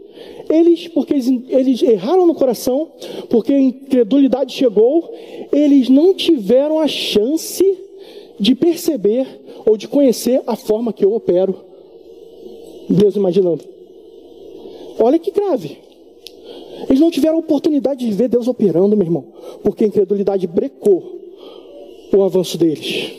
[0.49, 2.89] Eles, porque eles, eles erraram no coração,
[3.29, 5.11] porque a incredulidade chegou,
[5.51, 7.84] eles não tiveram a chance
[8.39, 9.27] de perceber
[9.65, 11.55] ou de conhecer a forma que eu opero.
[12.89, 13.63] Deus imaginando.
[14.99, 15.77] Olha que grave.
[16.87, 19.25] Eles não tiveram oportunidade de ver Deus operando, meu irmão,
[19.63, 21.19] porque a incredulidade brecou
[22.13, 23.11] o avanço deles.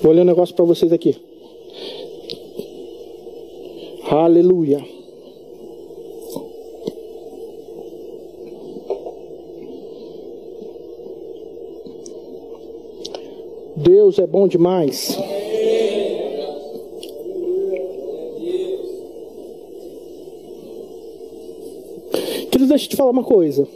[0.00, 1.16] Vou ler um negócio para vocês aqui.
[4.08, 4.95] Aleluia.
[13.86, 15.16] Deus é bom demais.
[22.50, 23.68] Querido, deixa eu te falar uma coisa.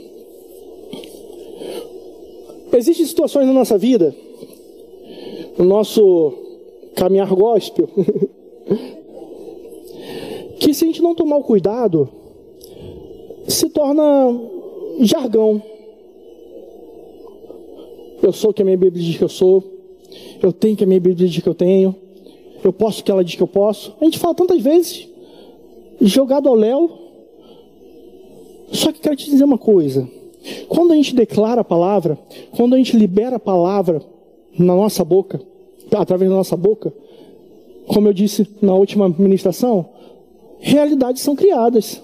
[2.72, 4.12] Existem situações na nossa vida,
[5.56, 6.32] no nosso
[6.96, 7.86] caminhar gospel,
[10.58, 12.08] que se a gente não tomar o cuidado,
[13.46, 14.02] se torna
[15.02, 15.62] jargão.
[18.20, 19.79] Eu sou o que a minha Bíblia diz que eu sou.
[20.42, 21.94] Eu tenho que a minha Bíblia diz que eu tenho.
[22.62, 23.94] Eu posso que ela diz que eu posso.
[24.00, 25.08] A gente fala tantas vezes,
[26.00, 26.90] jogado ao léu.
[28.72, 30.08] Só que quero te dizer uma coisa.
[30.68, 32.18] Quando a gente declara a palavra,
[32.56, 34.02] quando a gente libera a palavra
[34.58, 35.40] na nossa boca,
[35.92, 36.92] através da nossa boca,
[37.86, 39.88] como eu disse na última ministração,
[40.60, 42.00] realidades são criadas.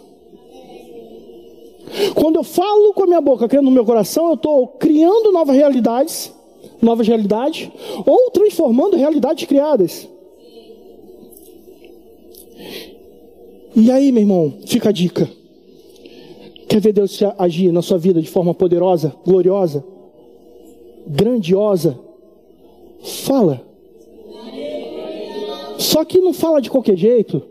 [2.15, 5.55] Quando eu falo com a minha boca, criando no meu coração, eu estou criando novas
[5.55, 6.33] realidades,
[6.81, 7.71] novas realidades,
[8.07, 10.09] ou transformando realidades criadas.
[13.75, 15.29] E aí, meu irmão, fica a dica.
[16.69, 19.85] Quer ver Deus agir na sua vida de forma poderosa, gloriosa,
[21.07, 21.99] grandiosa?
[23.25, 23.61] Fala.
[25.79, 27.43] Só que não fala de qualquer jeito.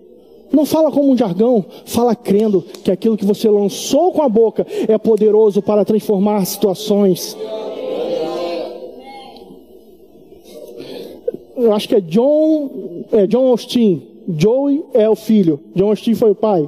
[0.51, 4.65] Não fala como um jargão, fala crendo que aquilo que você lançou com a boca
[4.87, 7.35] é poderoso para transformar situações.
[11.55, 14.01] Eu acho que é John, é John Austin.
[14.27, 16.67] Joey é o filho, John Austin foi o pai.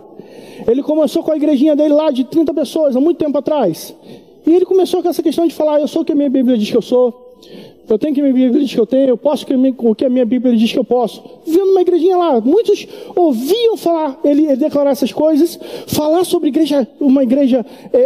[0.68, 3.96] Ele começou com a igrejinha dele lá de 30 pessoas, há muito tempo atrás.
[4.46, 6.58] E ele começou com essa questão de falar: Eu sou o que a minha Bíblia
[6.58, 7.27] diz que eu sou.
[7.90, 10.26] Eu tenho que a minha diz que eu tenho, eu posso o que a minha
[10.26, 11.24] Bíblia diz que eu posso.
[11.46, 17.24] Vivendo numa igrejinha lá, muitos ouviam falar, ele, declarar essas coisas, falar sobre igreja, uma
[17.24, 18.00] igreja é,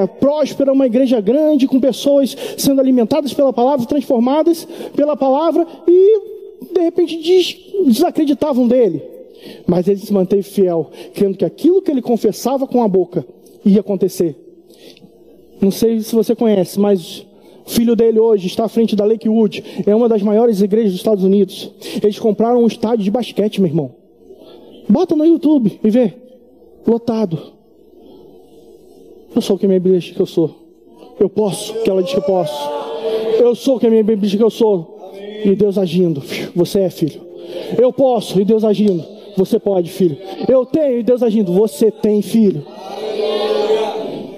[0.00, 6.20] é, próspera, uma igreja grande, com pessoas sendo alimentadas pela palavra, transformadas pela palavra, e
[6.72, 9.02] de repente des, desacreditavam dele.
[9.66, 13.26] Mas ele se manteve fiel, crendo que aquilo que ele confessava com a boca
[13.64, 14.34] ia acontecer.
[15.60, 17.25] Não sei se você conhece, mas
[17.66, 21.00] o filho dele hoje está à frente da Lakewood, é uma das maiores igrejas dos
[21.00, 21.70] Estados Unidos.
[22.00, 23.94] Eles compraram um estádio de basquete, meu irmão.
[24.88, 26.14] Bota no YouTube e vê.
[26.86, 27.54] Lotado.
[29.34, 30.54] Eu sou o que a minha Bíblia diz que eu sou.
[31.18, 32.70] Eu posso que ela diz que eu posso.
[33.40, 35.12] Eu sou o que a minha Bíblia diz que eu sou.
[35.44, 36.22] E Deus agindo.
[36.54, 37.20] Você é filho.
[37.76, 39.04] Eu posso e Deus agindo.
[39.36, 40.16] Você pode, filho.
[40.48, 41.52] Eu tenho e Deus agindo.
[41.52, 42.64] Você tem, filho.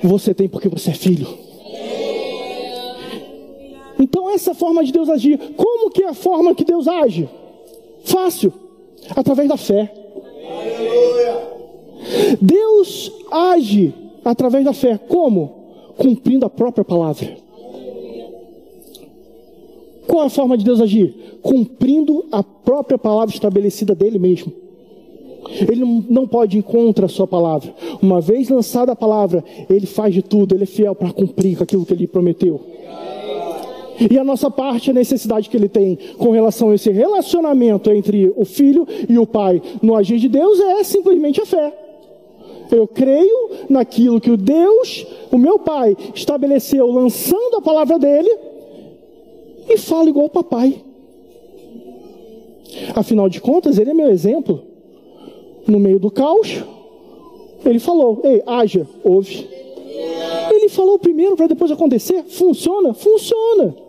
[0.02, 1.47] Você tem porque você é filho.
[3.98, 7.28] Então essa forma de Deus agir, como que é a forma que Deus age?
[8.04, 8.52] Fácil,
[9.16, 9.92] através da fé.
[12.40, 13.92] Deus age
[14.24, 15.94] através da fé, como?
[15.96, 17.36] Cumprindo a própria palavra.
[20.06, 21.38] Qual a forma de Deus agir?
[21.42, 24.52] Cumprindo a própria palavra estabelecida dele mesmo.
[25.70, 27.74] Ele não pode ir contra a sua palavra.
[28.02, 31.84] Uma vez lançada a palavra, ele faz de tudo, ele é fiel para cumprir aquilo
[31.84, 32.60] que ele prometeu.
[34.10, 38.32] E a nossa parte, a necessidade que ele tem com relação a esse relacionamento entre
[38.36, 41.72] o filho e o pai no agir de Deus é simplesmente a fé.
[42.70, 48.30] Eu creio naquilo que o Deus, o meu pai, estabeleceu lançando a palavra dele
[49.68, 50.82] e falo igual o papai.
[52.94, 54.62] Afinal de contas, ele é meu exemplo.
[55.66, 56.62] No meio do caos,
[57.64, 59.48] ele falou: Ei, haja, ouve.
[60.50, 62.24] Ele falou primeiro para depois acontecer.
[62.24, 62.94] Funciona?
[62.94, 63.87] Funciona.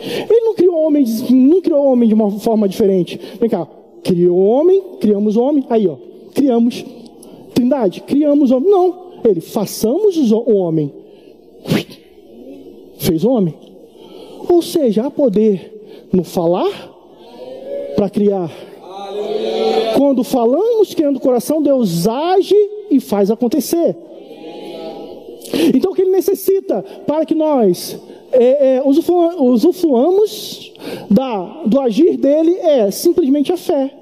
[0.00, 3.20] Ele não criou homem, não criou homem de uma forma diferente.
[3.40, 3.66] Vem cá,
[4.02, 5.96] criou homem, criamos homem, aí ó,
[6.34, 6.84] criamos
[7.58, 8.70] Trindade, criamos homem.
[8.70, 10.94] Não, ele façamos o homem.
[12.98, 13.52] Fez homem.
[14.48, 16.70] Ou seja, há poder no falar
[17.96, 18.48] para criar.
[19.96, 22.54] Quando falamos criando o coração, Deus age
[22.92, 23.96] e faz acontecer.
[25.74, 27.98] Então o que ele necessita para que nós
[28.32, 30.72] é, é, usufruamos
[31.10, 33.94] da, do agir dele é simplesmente a fé.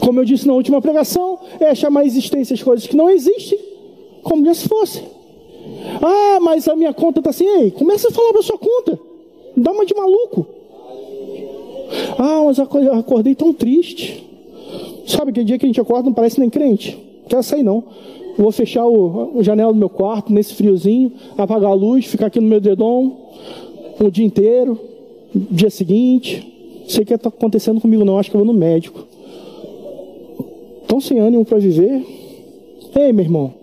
[0.00, 3.58] Como eu disse na última pregação, é chamar a existência as coisas que não existem
[4.22, 5.02] como se fosse.
[6.00, 7.46] Ah, mas a minha conta está assim.
[7.46, 8.98] Ei, começa a falar da sua conta.
[9.56, 10.46] Dá uma de maluco.
[12.18, 14.24] Ah, mas eu acordei tão triste.
[15.06, 16.98] Sabe que dia que a gente acorda não parece nem crente.
[17.28, 17.84] Quero sair não.
[18.36, 22.40] Vou fechar o, o janela do meu quarto nesse friozinho, apagar a luz, ficar aqui
[22.40, 23.16] no meu dedão
[24.00, 24.78] o dia inteiro.
[25.34, 29.06] Dia seguinte, sei o que está acontecendo comigo não, acho que eu vou no médico.
[30.86, 32.04] Tão sem ânimo para viver.
[32.94, 33.54] Ei, meu irmão.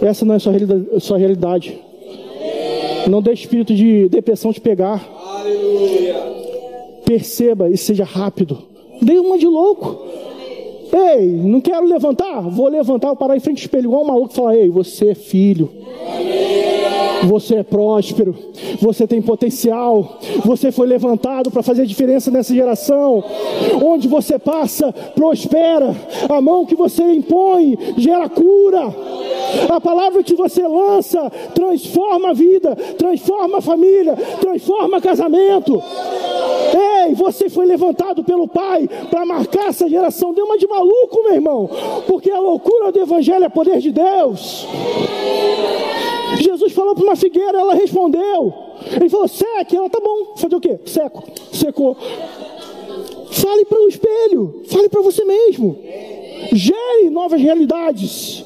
[0.00, 1.00] Essa não é sua realidade.
[1.00, 1.78] Sua realidade.
[3.08, 5.06] Não deixe espírito de depressão te pegar.
[5.26, 6.14] Aleluia.
[7.04, 8.58] Perceba e seja rápido.
[9.02, 10.13] Dê uma de louco.
[10.92, 12.42] Ei, não quero levantar?
[12.42, 15.10] Vou levantar, vou parar em frente ao espelho igual um maluco e falar: Ei, você
[15.10, 15.70] é filho.
[17.26, 18.34] Você é próspero,
[18.80, 23.24] você tem potencial, você foi levantado para fazer diferença nessa geração.
[23.82, 25.94] Onde você passa, prospera.
[26.28, 28.94] A mão que você impõe gera cura.
[29.68, 35.82] A palavra que você lança transforma a vida, transforma a família, transforma casamento.
[37.06, 40.32] Ei, você foi levantado pelo Pai para marcar essa geração.
[40.32, 41.70] Deu uma de maluco, meu irmão,
[42.06, 44.66] porque a loucura do Evangelho é poder de Deus.
[46.40, 48.52] Jesus falou para uma figueira, ela respondeu.
[48.94, 50.34] Ele falou, seque, ela tá bom.
[50.36, 50.78] Fazer o quê?
[50.84, 51.96] Seco, secou.
[53.30, 55.76] Fale para o espelho, fale para você mesmo.
[56.52, 58.44] Gere novas realidades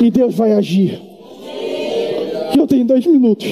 [0.00, 1.00] e Deus vai agir.
[2.56, 3.46] Eu tenho dois minutos.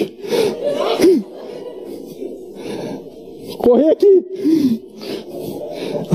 [3.59, 4.83] Correr aqui.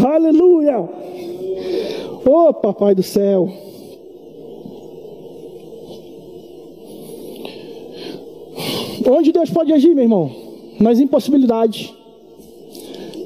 [0.06, 0.80] Aleluia.
[2.26, 3.69] Ô oh, papai do céu.
[9.10, 10.32] Onde Deus pode agir, meu irmão?
[10.80, 11.92] Nas impossibilidades.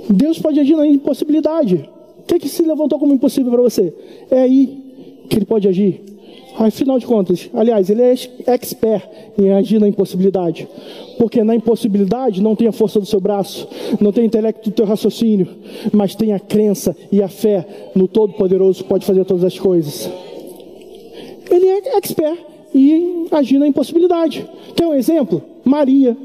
[0.09, 1.89] Deus pode agir na impossibilidade.
[2.19, 3.93] O que, que se levantou como impossível para você?
[4.31, 6.01] É aí que Ele pode agir.
[6.57, 8.13] Afinal de contas, aliás, ele é
[8.45, 10.67] expert em agir na impossibilidade.
[11.17, 13.67] Porque na impossibilidade não tem a força do seu braço,
[13.99, 15.47] não tem o intelecto do teu raciocínio,
[15.91, 17.65] mas tem a crença e a fé
[17.95, 20.09] no Todo-Poderoso que pode fazer todas as coisas.
[21.49, 22.37] Ele é expert
[22.73, 24.47] em agir na impossibilidade.
[24.75, 25.52] Quer um exemplo?
[25.63, 26.17] Maria.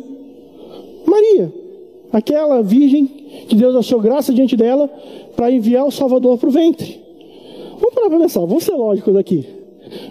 [1.07, 1.53] Maria,
[2.12, 3.07] aquela virgem
[3.49, 4.89] que Deus achou graça diante dela
[5.36, 7.01] para enviar o Salvador para o ventre.
[7.80, 9.47] Vamos parar para pensar, vamos ser lógicos aqui.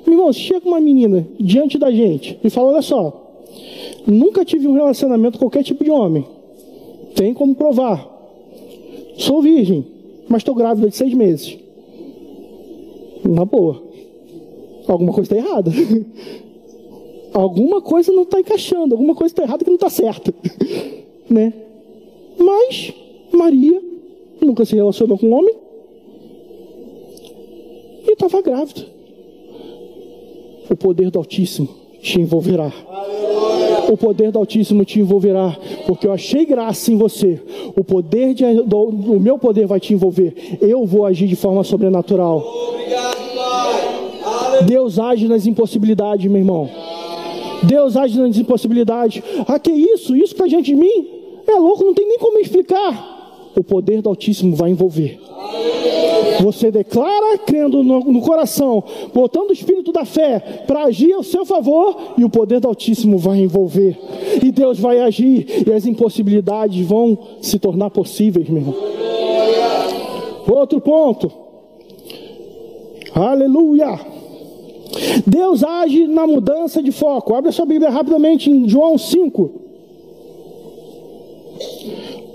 [0.05, 3.41] Meu irmão, chega uma menina diante da gente e fala: Olha só,
[4.05, 6.25] nunca tive um relacionamento com qualquer tipo de homem.
[7.15, 8.15] Tem como provar.
[9.17, 9.86] Sou virgem,
[10.28, 11.57] mas estou grávida de seis meses.
[13.23, 13.84] Na boa.
[14.88, 15.71] Alguma coisa está errada.
[17.41, 20.33] alguma coisa não está encaixando, alguma coisa está errada que não está certa.
[21.29, 21.53] né?
[22.38, 22.93] Mas
[23.31, 23.81] Maria
[24.41, 25.55] nunca se relacionou com um homem
[28.07, 28.97] e estava grávida
[30.69, 31.67] o poder do Altíssimo
[32.01, 32.71] te envolverá.
[33.89, 37.41] O poder do Altíssimo te envolverá, porque eu achei graça em você.
[37.75, 40.57] O poder de, do, o meu poder vai te envolver.
[40.61, 42.43] Eu vou agir de forma sobrenatural.
[44.65, 46.69] Deus age nas impossibilidades, meu irmão.
[47.64, 49.24] Deus age nas impossibilidades.
[49.47, 50.16] Ah, que isso?
[50.16, 51.08] Isso para diante de mim?
[51.47, 53.51] É louco, não tem nem como explicar.
[53.55, 55.20] O poder do Altíssimo vai envolver.
[56.41, 58.84] Você declara crendo no, no coração,
[59.14, 63.18] botando o espírito da fé para agir ao seu favor, e o poder do Altíssimo
[63.18, 63.97] vai envolver.
[64.43, 68.76] E Deus vai agir, e as impossibilidades vão se tornar possíveis, meu irmão.
[70.47, 71.32] Outro ponto.
[73.14, 74.16] Aleluia.
[75.25, 77.33] Deus age na mudança de foco.
[77.35, 79.51] Abre a sua Bíblia rapidamente em João 5.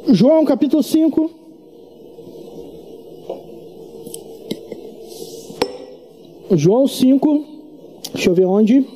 [0.08, 1.30] João capítulo 5.
[6.54, 7.44] João 5,
[8.12, 8.86] deixa eu ver onde.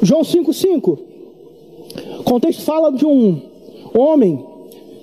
[0.00, 0.98] João 5, 5.
[2.20, 3.42] O contexto fala de um
[3.94, 4.42] homem,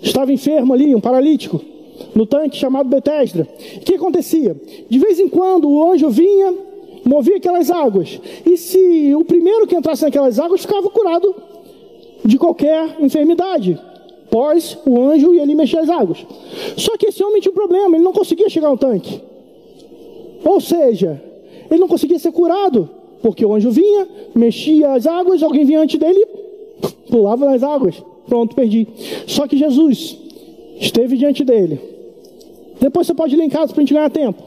[0.01, 1.61] estava enfermo ali, um paralítico,
[2.13, 3.47] no tanque chamado Betesda.
[3.77, 4.55] O que acontecia?
[4.89, 6.53] De vez em quando o anjo vinha,
[7.05, 8.19] movia aquelas águas.
[8.45, 11.35] E se o primeiro que entrasse naquelas águas ficava curado
[12.23, 13.79] de qualquer enfermidade
[14.27, 16.25] após o anjo e ele mexer as águas.
[16.75, 19.21] Só que esse homem tinha um problema, ele não conseguia chegar ao tanque.
[20.43, 21.21] Ou seja,
[21.71, 22.89] ele não conseguia ser curado,
[23.21, 26.25] porque o anjo vinha, mexia as águas, alguém vinha antes dele,
[27.09, 28.03] pulava nas águas.
[28.27, 28.87] Pronto, perdi.
[29.27, 30.17] Só que Jesus
[30.79, 31.79] esteve diante dele.
[32.79, 34.41] Depois você pode ler em casa para a gente ganhar tempo.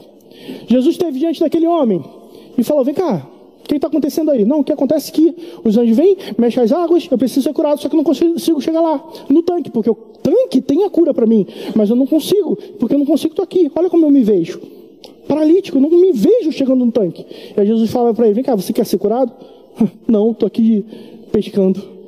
[0.67, 2.03] Jesus esteve diante daquele homem
[2.57, 3.27] e falou: Vem cá,
[3.69, 4.43] que está acontecendo aí?
[4.45, 7.53] Não, o que acontece é que os anjos vêm, mexem as águas, eu preciso ser
[7.53, 10.89] curado, só que eu não consigo chegar lá, no tanque, porque o tanque tem a
[10.89, 13.71] cura para mim, mas eu não consigo, porque eu não consigo estar aqui.
[13.75, 14.59] Olha como eu me vejo.
[15.27, 17.23] Paralítico, eu não me vejo chegando no tanque.
[17.55, 19.31] E aí Jesus fala para ele: vem cá, você quer ser curado?
[20.07, 20.83] Não, estou aqui
[21.31, 21.98] pescando.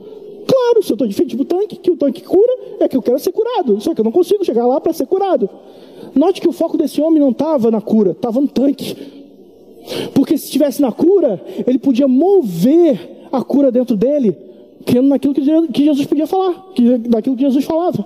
[0.48, 3.02] Claro, se eu estou de frente do tanque, que o tanque cura, é que eu
[3.02, 3.80] quero ser curado.
[3.82, 5.50] Só que eu não consigo chegar lá para ser curado.
[6.16, 8.96] Note que o foco desse homem não estava na cura, estava no tanque.
[10.14, 14.36] Porque se estivesse na cura, ele podia mover a cura dentro dele,
[14.86, 18.06] crendo naquilo que Jesus podia falar, que, daquilo que Jesus falava.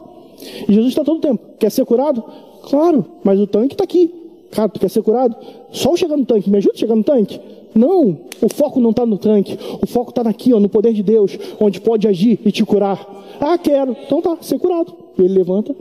[0.67, 1.41] E Jesus está todo o tempo.
[1.59, 2.23] Quer ser curado?
[2.69, 4.13] Claro, mas o tanque está aqui.
[4.51, 5.35] Cara, tu quer ser curado?
[5.71, 7.39] Só o chegar no tanque, me ajuda a chegar no tanque?
[7.75, 11.03] Não, o foco não está no tanque, o foco está aqui, ó, no poder de
[11.03, 13.05] Deus, onde pode agir e te curar.
[13.39, 14.93] Ah, quero, então tá, ser curado.
[15.19, 15.75] Ele levanta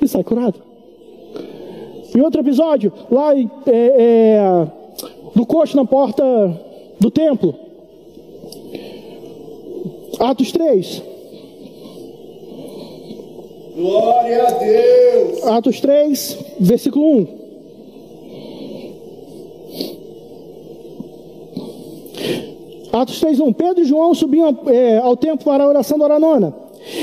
[0.00, 0.60] e sai curado.
[2.14, 4.66] Em outro episódio, lá é, é,
[5.34, 6.22] do coxo na porta
[7.00, 7.54] do templo.
[10.18, 11.02] Atos 3.
[13.74, 15.46] Glória a Deus.
[15.46, 17.47] Atos 3, versículo 1.
[22.92, 23.52] Atos 3, 1.
[23.52, 26.54] Pedro e João subiam é, ao templo para a oração da hora nona.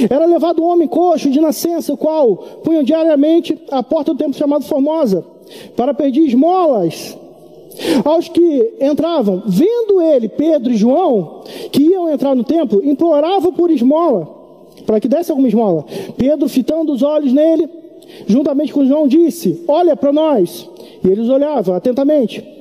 [0.09, 4.33] Era levado um homem coxo de nascença, o qual punham diariamente à porta do templo
[4.33, 5.23] chamado Formosa,
[5.75, 7.17] para pedir esmolas
[8.03, 9.43] aos que entravam.
[9.45, 14.27] Vendo ele, Pedro e João, que iam entrar no templo, implorava por esmola,
[14.85, 15.85] para que desse alguma esmola.
[16.17, 17.69] Pedro, fitando os olhos nele,
[18.25, 20.69] juntamente com João, disse: Olha para nós.
[21.03, 22.55] E eles olhavam atentamente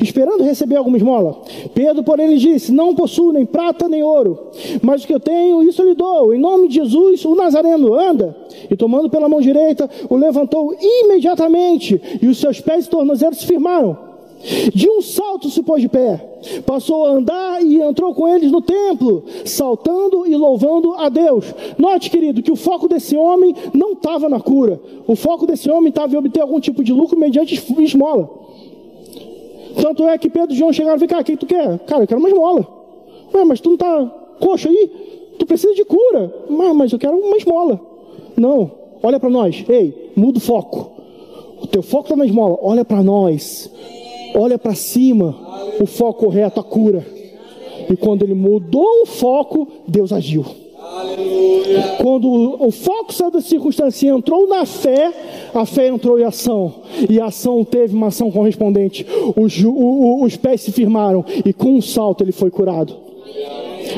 [0.00, 1.40] esperando receber alguma esmola.
[1.74, 4.50] Pedro, porém, lhe disse: Não possuo nem prata nem ouro,
[4.82, 6.34] mas o que eu tenho, isso lhe dou.
[6.34, 8.36] Em nome de Jesus, o Nazareno anda.
[8.70, 13.46] E tomando pela mão direita, o levantou imediatamente, e os seus pés e tornozelos se
[13.46, 14.12] firmaram.
[14.74, 16.16] De um salto se pôs de pé,
[16.66, 21.54] passou a andar e entrou com eles no templo, saltando e louvando a Deus.
[21.78, 25.90] Note, querido, que o foco desse homem não estava na cura, o foco desse homem
[25.90, 28.42] estava em obter algum tipo de lucro mediante esmola.
[29.80, 31.78] Tanto é que Pedro e João chegaram e falaram, cara, o que tu quer?
[31.80, 32.66] Cara, eu quero uma esmola.
[33.34, 34.06] Ué, mas tu não está
[34.40, 34.90] coxo aí?
[35.38, 36.32] Tu precisa de cura.
[36.48, 37.80] Mas, mas eu quero uma esmola.
[38.36, 38.70] Não,
[39.02, 39.64] olha para nós.
[39.68, 40.92] Ei, muda o foco.
[41.62, 42.58] O teu foco está na esmola.
[42.60, 43.70] Olha para nós.
[44.34, 45.36] Olha para cima.
[45.80, 47.06] O foco correto, a cura.
[47.90, 50.44] E quando ele mudou o foco, Deus agiu.
[51.98, 55.12] Quando o foco saiu da circunstância e entrou na fé,
[55.54, 56.74] a fé entrou em ação.
[57.08, 59.06] E a ação teve uma ação correspondente.
[59.36, 62.94] Os, o, os pés se firmaram e com um salto ele foi curado.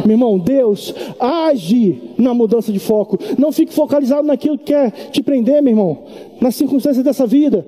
[0.05, 3.19] Meu irmão, Deus age na mudança de foco.
[3.39, 5.99] Não fique focalizado naquilo que quer te prender, meu irmão,
[6.41, 7.67] nas circunstâncias dessa vida.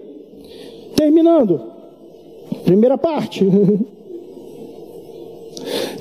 [0.94, 1.60] Terminando,
[2.64, 3.44] primeira parte.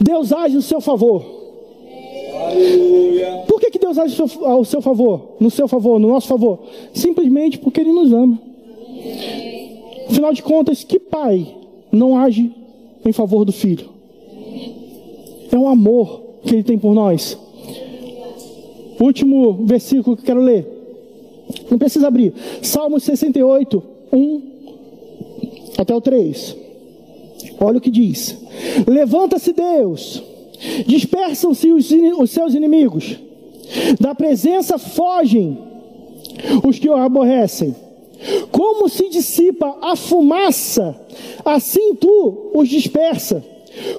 [0.02, 1.35] Deus age no seu favor.
[3.48, 6.60] Por que, que Deus age ao seu favor, no seu favor, no nosso favor?
[6.94, 8.40] Simplesmente porque Ele nos ama.
[10.10, 11.48] Afinal de contas, que pai
[11.92, 12.52] não age
[13.06, 13.90] em favor do filho?
[15.52, 17.38] É um amor que Ele tem por nós.
[19.00, 20.68] Último versículo que quero ler.
[21.70, 22.34] Não precisa abrir.
[22.62, 24.42] Salmos 68, 1
[25.78, 26.58] até o 3.
[27.60, 28.38] Olha o que diz:
[28.88, 30.24] Levanta-se Deus
[30.86, 33.18] Dispersam-se os, os seus inimigos.
[34.00, 35.58] Da presença fogem
[36.64, 37.76] os que o aborrecem.
[38.52, 40.96] Como se dissipa a fumaça,
[41.44, 43.44] assim tu os dispersa.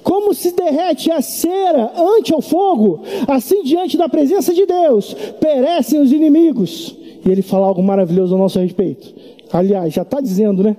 [0.03, 6.01] Como se derrete a cera ante o fogo, assim diante da presença de Deus, perecem
[6.01, 6.95] os inimigos.
[7.23, 9.13] E ele fala algo maravilhoso a nosso respeito.
[9.51, 10.75] Aliás, já está dizendo, né?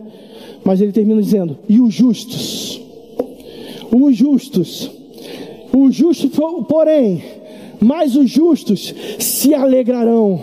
[0.64, 2.80] Mas ele termina dizendo: e os justos,
[3.94, 4.90] os justos
[5.72, 6.28] o justo,
[6.68, 7.22] porém,
[7.80, 10.40] mas os justos se alegrarão.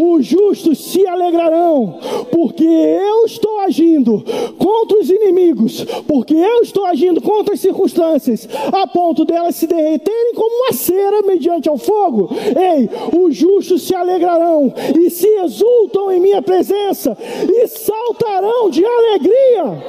[0.00, 1.98] Os justos se alegrarão,
[2.30, 4.22] porque eu estou agindo
[4.58, 10.34] contra os inimigos, porque eu estou agindo contra as circunstâncias, a ponto delas se derreterem
[10.34, 12.30] como uma cera mediante ao fogo.
[12.34, 17.16] Ei, os justos se alegrarão e se exultam em minha presença
[17.48, 19.82] e saltarão de alegria.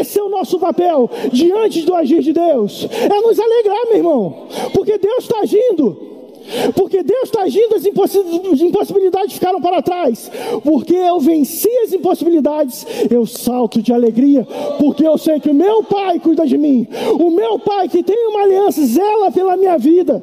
[0.00, 4.48] Esse é o nosso papel diante do agir de Deus, é nos alegrar, meu irmão,
[4.72, 6.09] porque Deus está agindo.
[6.74, 10.30] Porque Deus está agindo, as impossibilidades ficaram para trás.
[10.62, 14.46] Porque eu venci as impossibilidades, eu salto de alegria.
[14.78, 16.86] Porque eu sei que o meu Pai cuida de mim.
[17.18, 20.22] O meu Pai que tem uma aliança, zela pela minha vida.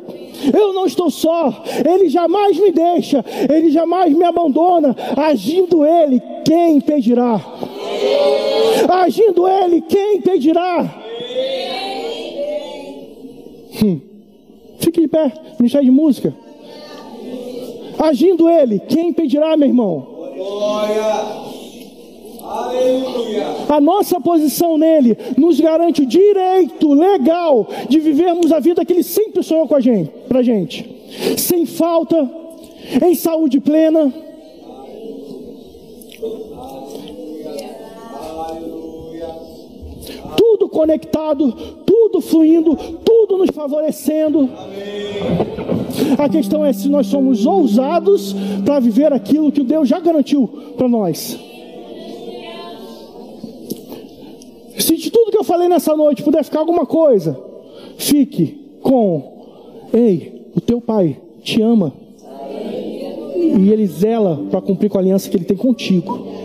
[0.54, 4.96] Eu não estou só, Ele jamais me deixa, Ele jamais me abandona.
[5.16, 7.42] Agindo Ele, quem impedirá?
[8.90, 11.04] Agindo Ele, quem impedirá?
[13.84, 14.17] Hum.
[14.80, 16.34] Fique de pé, Ministério de Música.
[18.00, 20.08] Agindo Ele, quem impedirá, meu irmão?
[20.36, 21.48] Glória.
[22.48, 23.46] Aleluia.
[23.68, 29.04] A nossa posição nele nos garante o direito legal de vivermos a vida que ele
[29.04, 30.90] sempre sonhou com a gente, pra gente.
[31.38, 32.30] Sem falta,
[33.06, 34.14] em saúde plena.
[40.38, 41.54] Tudo conectado,
[42.08, 44.50] tudo fluindo, tudo nos favorecendo.
[46.18, 48.34] A questão é se nós somos ousados
[48.66, 50.48] para viver aquilo que Deus já garantiu
[50.78, 51.38] para nós.
[54.80, 57.38] Se de tudo que eu falei nessa noite puder ficar alguma coisa,
[57.98, 61.94] fique com: Ei, o teu pai te ama.
[63.36, 66.37] E ele zela para cumprir com a aliança que ele tem contigo.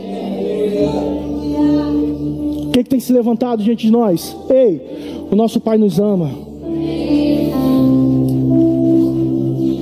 [2.92, 4.36] Tem se levantado diante de nós?
[4.50, 6.30] Ei, o nosso pai nos ama.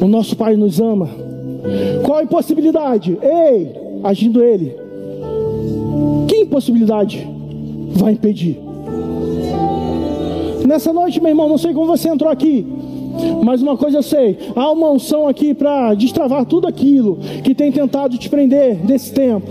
[0.01, 1.09] O nosso pai nos ama.
[2.05, 3.19] Qual a impossibilidade?
[3.21, 3.73] Ei,
[4.05, 4.77] agindo ele.
[6.29, 7.27] Que impossibilidade?
[8.01, 8.61] vai impedir.
[10.67, 12.65] Nessa noite, meu irmão, não sei como você entrou aqui,
[13.43, 17.73] mas uma coisa eu sei: há uma unção aqui para destravar tudo aquilo que tem
[17.73, 19.49] tentado te prender nesse tempo.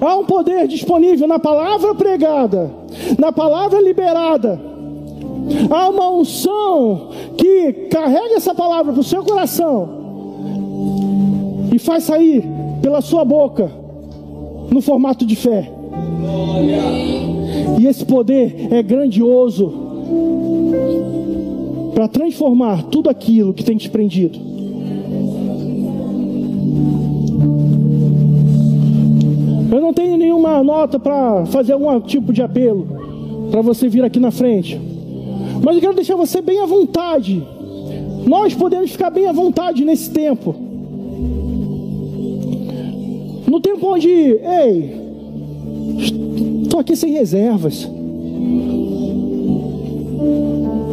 [0.00, 2.70] Há um poder disponível na palavra pregada,
[3.18, 4.60] na palavra liberada.
[5.70, 10.02] Há uma unção que carrega essa palavra para o seu coração
[11.72, 12.44] e faz sair
[12.80, 13.70] pela sua boca
[14.70, 15.70] no formato de fé.
[17.80, 19.72] E esse poder é grandioso
[21.94, 24.51] para transformar tudo aquilo que tem te prendido.
[29.92, 32.88] Não tenho nenhuma nota para fazer algum tipo de apelo
[33.50, 34.80] para você vir aqui na frente.
[35.62, 37.46] Mas eu quero deixar você bem à vontade.
[38.26, 40.54] Nós podemos ficar bem à vontade nesse tempo.
[43.46, 45.02] No tempo onde, ei,
[46.62, 47.86] Estou aqui sem reservas.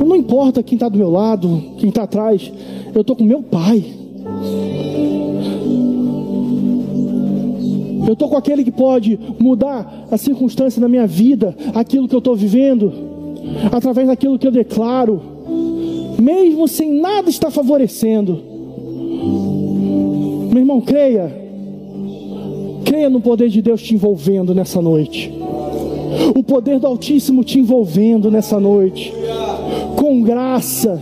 [0.06, 2.52] Não importa quem está do meu lado, quem está atrás.
[2.94, 3.99] Eu estou com meu pai.
[8.06, 12.20] Eu estou com aquele que pode mudar a circunstância da minha vida, aquilo que eu
[12.20, 12.92] estou vivendo,
[13.72, 15.22] através daquilo que eu declaro,
[16.20, 18.42] mesmo sem nada estar favorecendo.
[20.50, 21.32] Meu irmão, creia,
[22.86, 25.32] creia no poder de Deus te envolvendo nessa noite.
[26.36, 29.14] O poder do Altíssimo te envolvendo nessa noite,
[29.96, 31.02] com graça,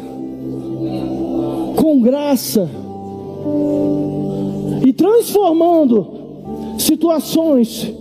[1.75, 2.69] com graça,
[4.85, 6.16] e transformando
[6.77, 7.91] situações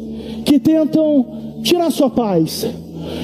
[0.44, 2.66] que tentam tirar sua paz,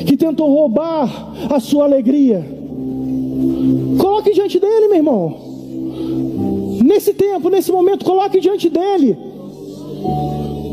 [0.07, 2.45] que tentam roubar a sua alegria.
[3.99, 5.37] Coloque diante dele, meu irmão.
[6.85, 9.17] Nesse tempo, nesse momento, coloque diante dele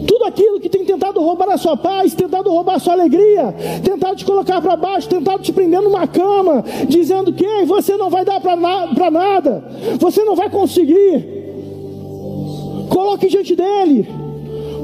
[0.08, 3.54] tudo aquilo que tem tentado roubar a sua paz, tentado roubar a sua alegria,
[3.84, 8.26] tentado te colocar para baixo, tentado te prender numa cama, dizendo que você não vai
[8.26, 9.64] dar para na, nada,
[10.00, 11.40] você não vai conseguir.
[12.90, 14.10] Coloque diante dele,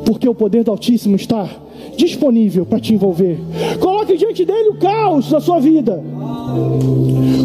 [0.06, 1.50] porque o poder do Altíssimo está
[1.98, 3.40] disponível para te envolver.
[3.80, 6.04] Coloque diante dele o caos da sua vida.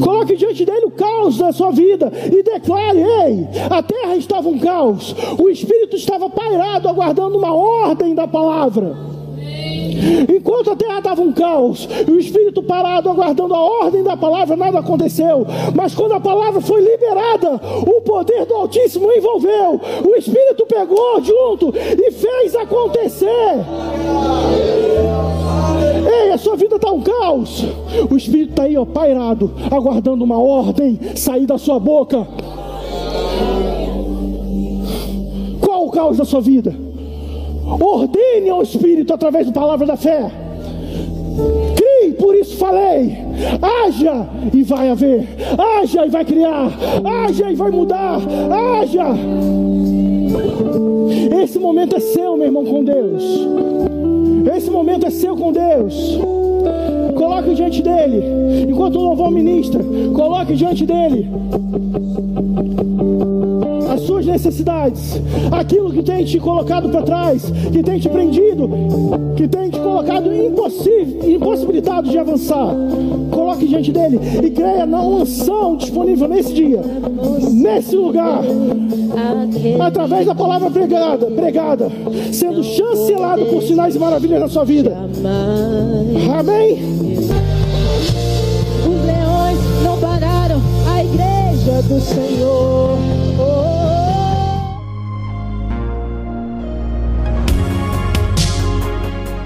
[0.02, 4.58] Coloque diante dele o caos da sua vida e declare: Ei, a terra estava um
[4.58, 9.19] caos, o Espírito estava pairado, aguardando uma ordem da palavra.
[10.28, 14.56] Enquanto a terra estava um caos, e o Espírito parado, aguardando a ordem da palavra,
[14.56, 15.46] nada aconteceu.
[15.74, 19.80] Mas quando a palavra foi liberada, o poder do Altíssimo envolveu.
[20.04, 23.28] O Espírito pegou junto e fez acontecer.
[26.22, 27.64] Ei, a sua vida está um caos.
[28.10, 32.26] O Espírito está aí, ó, pairado, aguardando uma ordem sair da sua boca.
[35.60, 36.89] Qual o caos da sua vida?
[37.78, 40.30] Ordene ao Espírito através da palavra da fé.
[41.76, 43.16] Crie, por isso falei.
[43.60, 45.28] Haja e vai haver.
[45.58, 46.70] Haja e vai criar.
[47.04, 48.20] Haja e vai mudar.
[48.50, 49.06] Haja.
[51.42, 53.22] Esse momento é seu, meu irmão, com Deus.
[54.56, 56.18] Esse momento é seu com Deus.
[57.14, 58.22] Coloque diante dele.
[58.68, 59.82] Enquanto o louvor ministra,
[60.14, 61.28] coloque diante dele
[64.40, 65.20] necessidades
[65.52, 68.68] aquilo que tem te colocado para trás, que tem te prendido,
[69.36, 72.74] que tem te colocado impossibilitado de avançar.
[73.30, 76.80] Coloque diante dele e creia na unção disponível nesse dia,
[77.52, 78.42] nesse lugar,
[79.80, 81.90] através da palavra pregada, pregada,
[82.32, 84.96] sendo chancelado por sinais e maravilhas na sua vida.
[86.38, 86.78] Amém?
[88.86, 92.89] Os leões não pararam a igreja do Senhor.